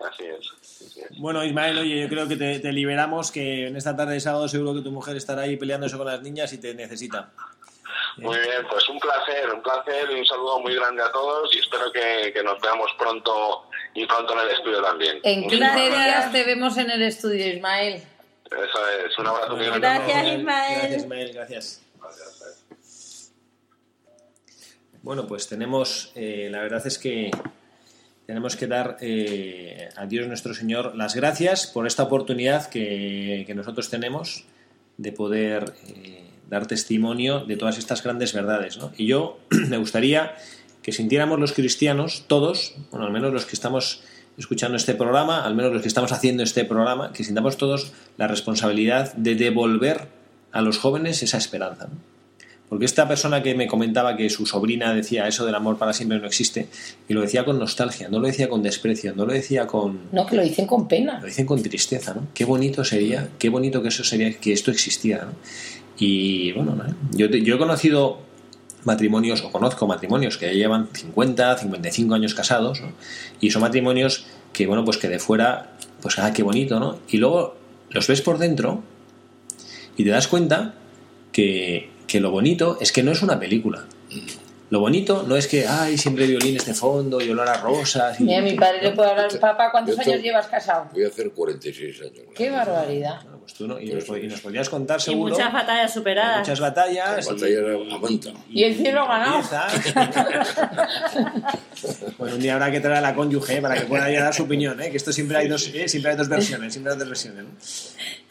[0.00, 0.52] Así es.
[0.60, 1.18] así es.
[1.18, 4.48] Bueno, Ismael, oye, yo creo que te, te liberamos, que en esta tarde de sábado
[4.48, 7.30] seguro que tu mujer estará ahí peleándose con las niñas y te necesita.
[8.18, 11.58] Muy bien, pues un placer, un placer y un saludo muy grande a todos y
[11.58, 15.18] espero que, que nos veamos pronto y pronto en el estudio también.
[15.22, 15.86] En Un 15 abrazo.
[15.88, 18.02] días te vemos en el estudio, Ismael.
[18.50, 19.80] Eso es, un abrazo muy grande.
[19.80, 20.38] Gracias.
[20.38, 20.78] Ismael.
[20.78, 21.82] Gracias, Ismael, gracias.
[25.02, 27.30] Bueno, pues tenemos, eh, la verdad es que
[28.26, 33.54] tenemos que dar eh, a Dios nuestro Señor las gracias por esta oportunidad que, que
[33.54, 34.44] nosotros tenemos
[34.96, 38.78] de poder eh, dar testimonio de todas estas grandes verdades.
[38.78, 38.92] ¿no?
[38.96, 39.38] Y yo
[39.68, 40.34] me gustaría
[40.82, 44.02] que sintiéramos los cristianos, todos, bueno, al menos los que estamos
[44.38, 48.28] escuchando este programa, al menos los que estamos haciendo este programa, que sintamos todos la
[48.28, 50.08] responsabilidad de devolver
[50.52, 51.86] a los jóvenes esa esperanza.
[51.86, 52.16] ¿no?
[52.68, 56.18] Porque esta persona que me comentaba que su sobrina decía eso del amor para siempre
[56.18, 56.66] no existe,
[57.08, 60.00] y lo decía con nostalgia, no lo decía con desprecio, no lo decía con...
[60.10, 61.20] No, que lo dicen con pena.
[61.20, 62.26] Lo dicen con tristeza, ¿no?
[62.34, 65.32] Qué bonito sería, qué bonito que eso sería, que esto existiera, ¿no?
[65.98, 66.84] Y bueno, ¿no?
[67.12, 68.18] yo, te- yo he conocido
[68.86, 72.92] matrimonios, o conozco matrimonios que ya llevan 50, 55 años casados, ¿no?
[73.40, 76.98] Y son matrimonios que, bueno, pues que de fuera, pues, ah, qué bonito, ¿no?
[77.08, 77.56] Y luego
[77.90, 78.82] los ves por dentro
[79.96, 80.74] y te das cuenta
[81.32, 83.84] que, que lo bonito es que no es una película.
[84.68, 88.18] Lo bonito no es que, ay, siempre violines de fondo y olor a rosas.
[88.20, 90.88] Y, Mira, mi padre le puede hablar, papá, ¿cuántos años llevas casado?
[90.92, 92.12] Voy a hacer 46 años.
[92.34, 93.20] Qué barbaridad.
[93.22, 95.94] Bueno, pues tú no- y, nos, pod- y nos podrías contar Y seguro muchas batallas
[95.94, 96.40] superadas.
[96.40, 97.26] muchas batallas.
[97.28, 97.58] Batalla
[97.94, 98.32] a manta.
[98.50, 99.42] Y el cielo ganado.
[102.18, 103.62] bueno, un día habrá que traer a la cónyuge ¿eh?
[103.62, 104.90] para que pueda ya dar su opinión, ¿eh?
[104.90, 105.88] que esto siempre hay dos, ¿eh?
[105.88, 107.44] siempre hay dos versiones, siempre hay dos versiones.
[107.44, 107.50] ¿no?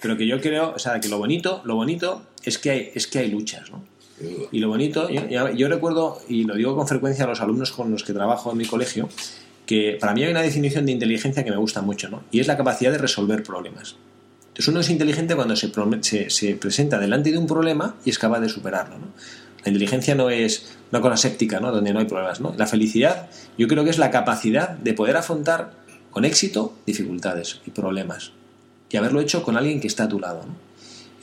[0.02, 3.08] Pero que yo creo, o sea, que lo bonito, lo bonito es que hay, es
[3.08, 3.84] que hay luchas, ¿no?
[4.51, 8.03] Y lo bonito, yo, recuerdo, y lo digo con frecuencia a los alumnos con los
[8.03, 9.09] que trabajo en mi colegio,
[9.66, 12.24] que para mí hay una definición de inteligencia que me gusta mucho, ¿no?
[12.32, 13.95] Y es la capacidad de resolver problemas.
[14.49, 15.70] Entonces uno es inteligente cuando se,
[16.01, 19.07] se- se presenta delante de un problema y es capaz de superarlo, ¿no?
[19.66, 21.72] La inteligencia no es una cosa séptica, ¿no?
[21.72, 22.53] Donde no hay problemas, ¿no?
[22.57, 25.72] La felicidad yo creo que es la capacidad de poder afrontar
[26.11, 28.32] con éxito dificultades y problemas.
[28.91, 30.55] Y haberlo hecho con alguien que está a tu lado, ¿no?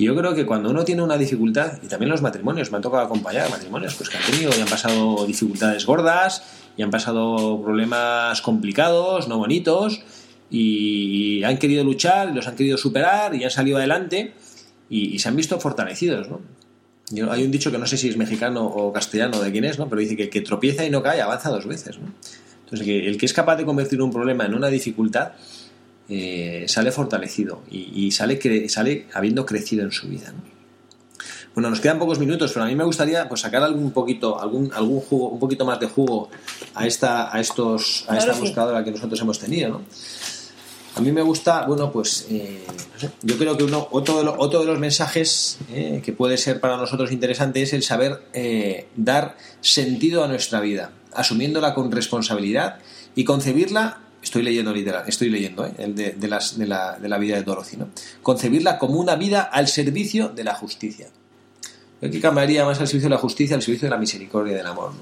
[0.02, 2.82] Y yo creo que cuando uno tiene una dificultad, y también los matrimonios, me han
[2.82, 6.42] tocado acompañar matrimonios pues que han tenido y han pasado dificultades gordas,
[6.76, 10.02] y han pasado problemas complicados, no bonitos,
[10.50, 14.34] y han querido luchar, los han querido superar, y han salido adelante,
[14.90, 16.40] y, y se han visto fortalecidos, ¿no?
[17.12, 19.78] Yo- hay un dicho que no sé si es mexicano o castellano de quién es,
[19.78, 19.88] ¿no?
[19.88, 22.06] Pero dice que el que tropieza y no cae avanza dos veces, ¿no?
[22.64, 25.32] Entonces, que el que es capaz de convertir un problema en una dificultad
[26.14, 30.32] eh, sale fortalecido y, y sale, cre- sale habiendo crecido en su vida.
[30.32, 30.52] ¿no?
[31.54, 34.70] Bueno, nos quedan pocos minutos, pero a mí me gustaría pues, sacar algún poquito, algún,
[34.74, 36.30] algún jugo, un poquito más de jugo
[36.74, 38.40] a esta, a estos, a esta sí.
[38.40, 39.82] buscadora que nosotros hemos tenido, ¿no?
[40.94, 44.24] A mí me gusta, bueno, pues eh, no sé, yo creo que uno, otro, de
[44.24, 48.22] lo- otro de los mensajes eh, que puede ser para nosotros interesante es el saber
[48.34, 52.76] eh, dar sentido a nuestra vida, asumiéndola con responsabilidad
[53.14, 57.18] y concebirla, estoy leyendo literal, estoy leyendo eh, el de, las, de, la, de la
[57.18, 57.88] vida de Dorothy, ¿no?
[58.22, 61.08] concebirla como una vida al servicio de la justicia.
[62.00, 64.56] Yo aquí cambiaría más al servicio de la justicia, al servicio de la misericordia y
[64.56, 64.92] del amor.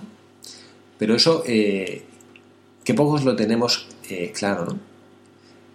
[0.98, 2.04] Pero eso, eh,
[2.84, 4.78] que pocos lo tenemos eh, claro, ¿no?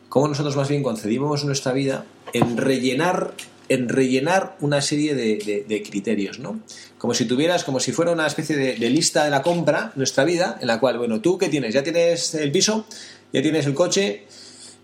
[0.09, 3.33] cómo nosotros más bien concedimos nuestra vida en rellenar
[3.67, 6.59] en rellenar una serie de criterios, ¿no?
[6.97, 10.23] Como si tuvieras, como si fuera una especie de, de lista de la compra, nuestra
[10.23, 12.85] vida, en la cual, bueno, tú qué tienes, ya tienes el piso,
[13.33, 14.23] ya tienes el coche,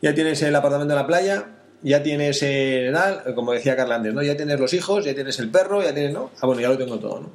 [0.01, 1.45] ya tienes el apartamento en la playa,
[1.83, 2.95] ya tienes el,
[3.35, 4.21] como decía Carla antes, ¿no?
[4.21, 6.31] Ya tienes los hijos, ya tienes el perro, ya tienes, ¿no?
[6.41, 7.29] Ah, bueno, ya lo tengo todo, ¿no?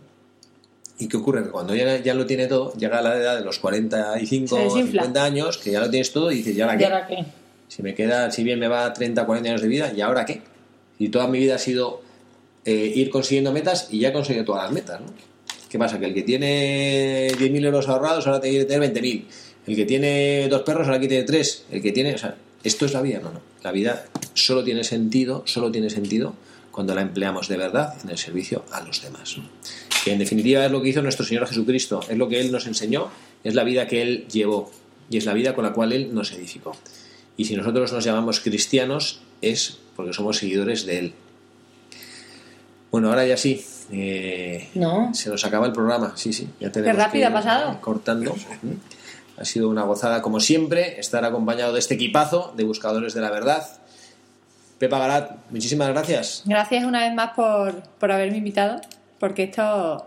[0.98, 1.42] ¿Y qué ocurre?
[1.44, 4.54] Que cuando ya, ya lo tiene todo, llega a la edad de los 45 Se
[4.54, 5.02] o desinfla.
[5.02, 6.84] 50 años, que ya lo tienes todo y dices, ¿y ahora ¿Y qué?
[6.86, 7.24] ahora qué?
[7.68, 10.40] Si me queda, si bien me va 30, 40 años de vida, ¿y ahora qué?
[10.98, 12.00] Y toda mi vida ha sido
[12.64, 15.06] eh, ir consiguiendo metas y ya he conseguido todas las metas, ¿no?
[15.68, 15.98] ¿Qué pasa?
[15.98, 19.24] Que el que tiene 10.000 euros ahorrados ahora tiene que tener 20.000.
[19.66, 21.64] El que tiene dos perros ahora que tiene tres.
[21.70, 22.14] El que tiene...
[22.14, 23.40] O sea, esto es la vida, no, no.
[23.62, 26.34] La vida solo tiene sentido, solo tiene sentido
[26.70, 29.36] cuando la empleamos de verdad en el servicio a los demás.
[30.04, 32.66] Que en definitiva es lo que hizo nuestro Señor Jesucristo, es lo que Él nos
[32.66, 33.08] enseñó,
[33.44, 34.70] es la vida que Él llevó
[35.08, 36.76] y es la vida con la cual Él nos edificó.
[37.36, 41.12] Y si nosotros nos llamamos cristianos es porque somos seguidores de Él.
[42.90, 43.64] Bueno, ahora ya sí.
[43.92, 45.12] eh, No.
[45.14, 46.48] Se nos acaba el programa, sí, sí.
[46.60, 47.80] Ya tenemos rápido que ha pasado.
[47.80, 48.34] Cortando.
[49.38, 53.30] Ha sido una gozada, como siempre, estar acompañado de este equipazo de buscadores de la
[53.30, 53.66] verdad.
[54.78, 56.42] Pepa Garat, muchísimas gracias.
[56.44, 58.80] Gracias una vez más por, por haberme invitado,
[59.18, 60.06] porque esto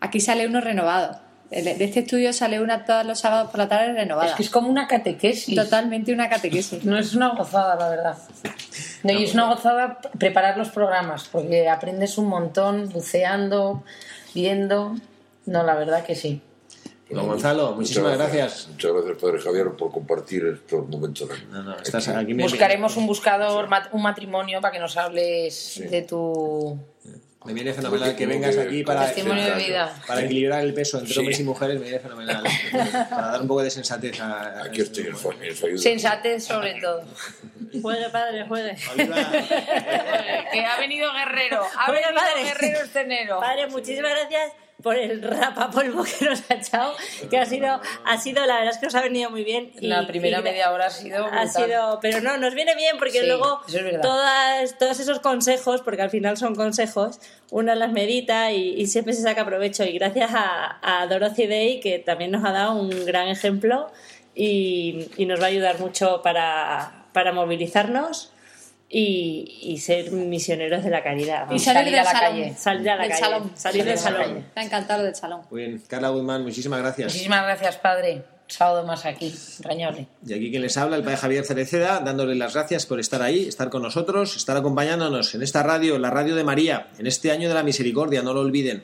[0.00, 1.18] aquí sale uno renovado.
[1.50, 4.30] De este estudio sale una todos los sábados por la tarde renovada.
[4.30, 5.56] Es que es como una catequesis.
[5.56, 6.84] Totalmente una catequesis.
[6.84, 8.18] No es una gozada, la verdad.
[9.02, 13.82] No, y es una gozada preparar los programas, porque aprendes un montón buceando,
[14.32, 14.94] viendo.
[15.46, 16.40] No, la verdad que sí.
[17.10, 18.68] Don Gonzalo, muchísimas gracias.
[18.70, 21.28] Muchas gracias, Padre Javier, por compartir estos momentos.
[21.50, 25.82] No, no, estás aquí me- Buscaremos un buscador, mat- un matrimonio para que nos hables
[25.90, 26.78] de tu
[27.44, 29.92] Me viene fenomenal que vengas aquí para, Testimonio de vida.
[30.06, 31.18] para equilibrar el peso entre Sí.
[31.20, 32.44] hombres y mujeres, me viene fenomenal.
[33.10, 34.60] para dar un poco de sensatez a...
[34.60, 35.82] a Aquí estoy en su en su ayuda.
[35.82, 37.02] Sensatez sobre todo.
[37.82, 38.76] Juegue, padre, juegue.
[40.52, 41.62] Que ha venido Guerrero.
[41.78, 42.44] Ha venido padre.
[42.44, 43.40] Guerrero este enero.
[43.40, 44.52] Padre, muchísimas gracias
[44.82, 46.94] por el rapapolvo que nos ha echado,
[47.28, 49.72] que ha sido, ha sido, la verdad es que nos ha venido muy bien.
[49.80, 51.48] y- La primera y- media hora ha sido ha brutal.
[51.50, 56.02] sido, pero no, nos viene bien porque Sí, luego es todas, todos esos consejos, porque
[56.02, 57.20] al final son consejos,
[57.50, 59.84] uno las medita y, y siempre se saca provecho.
[59.84, 63.90] Y gracias a, a Dorothy Day, que también nos ha dado un gran ejemplo
[64.34, 68.32] y, y nos va a ayudar mucho para, para movilizarnos
[68.92, 71.50] y, y ser misioneros de la caridad.
[71.52, 72.32] Y salir, salir del a la salón.
[72.32, 72.54] calle.
[72.58, 73.20] Salir a la Del calle.
[73.22, 73.52] salón.
[73.54, 74.44] Salir del salón.
[74.56, 75.42] ha encantado del salón.
[75.50, 77.12] Muy bien, Carla Guzmán, muchísimas gracias.
[77.12, 78.22] Muchísimas gracias, padre.
[78.48, 80.08] Sábado más aquí, entrañable.
[80.26, 83.46] Y aquí quien les habla, el padre Javier Cereceda, dándole las gracias por estar ahí,
[83.46, 87.46] estar con nosotros, estar acompañándonos en esta radio, la radio de María, en este año
[87.48, 88.82] de la misericordia, no lo olviden.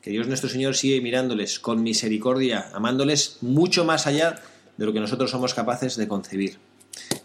[0.00, 4.36] Que Dios nuestro Señor sigue mirándoles con misericordia, amándoles mucho más allá
[4.76, 6.58] de lo que nosotros somos capaces de concebir.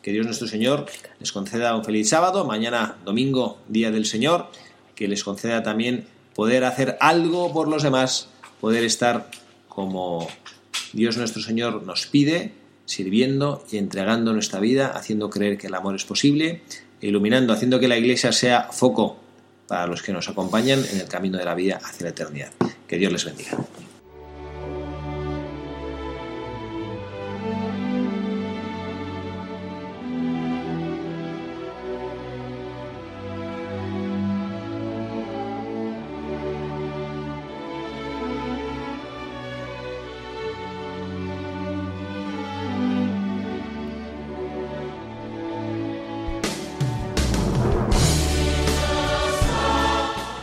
[0.03, 0.85] Que Dios nuestro Señor
[1.19, 4.47] les conceda un feliz sábado, mañana domingo, día del Señor,
[4.95, 8.27] que les conceda también poder hacer algo por los demás,
[8.59, 9.31] poder estar
[9.69, 10.27] como
[10.91, 12.51] Dios nuestro Señor nos pide,
[12.85, 16.61] sirviendo y entregando nuestra vida, haciendo creer que el amor es posible,
[16.99, 19.17] iluminando, haciendo que la Iglesia sea foco
[19.67, 22.51] para los que nos acompañan en el camino de la vida hacia la eternidad.
[22.87, 23.57] Que Dios les bendiga.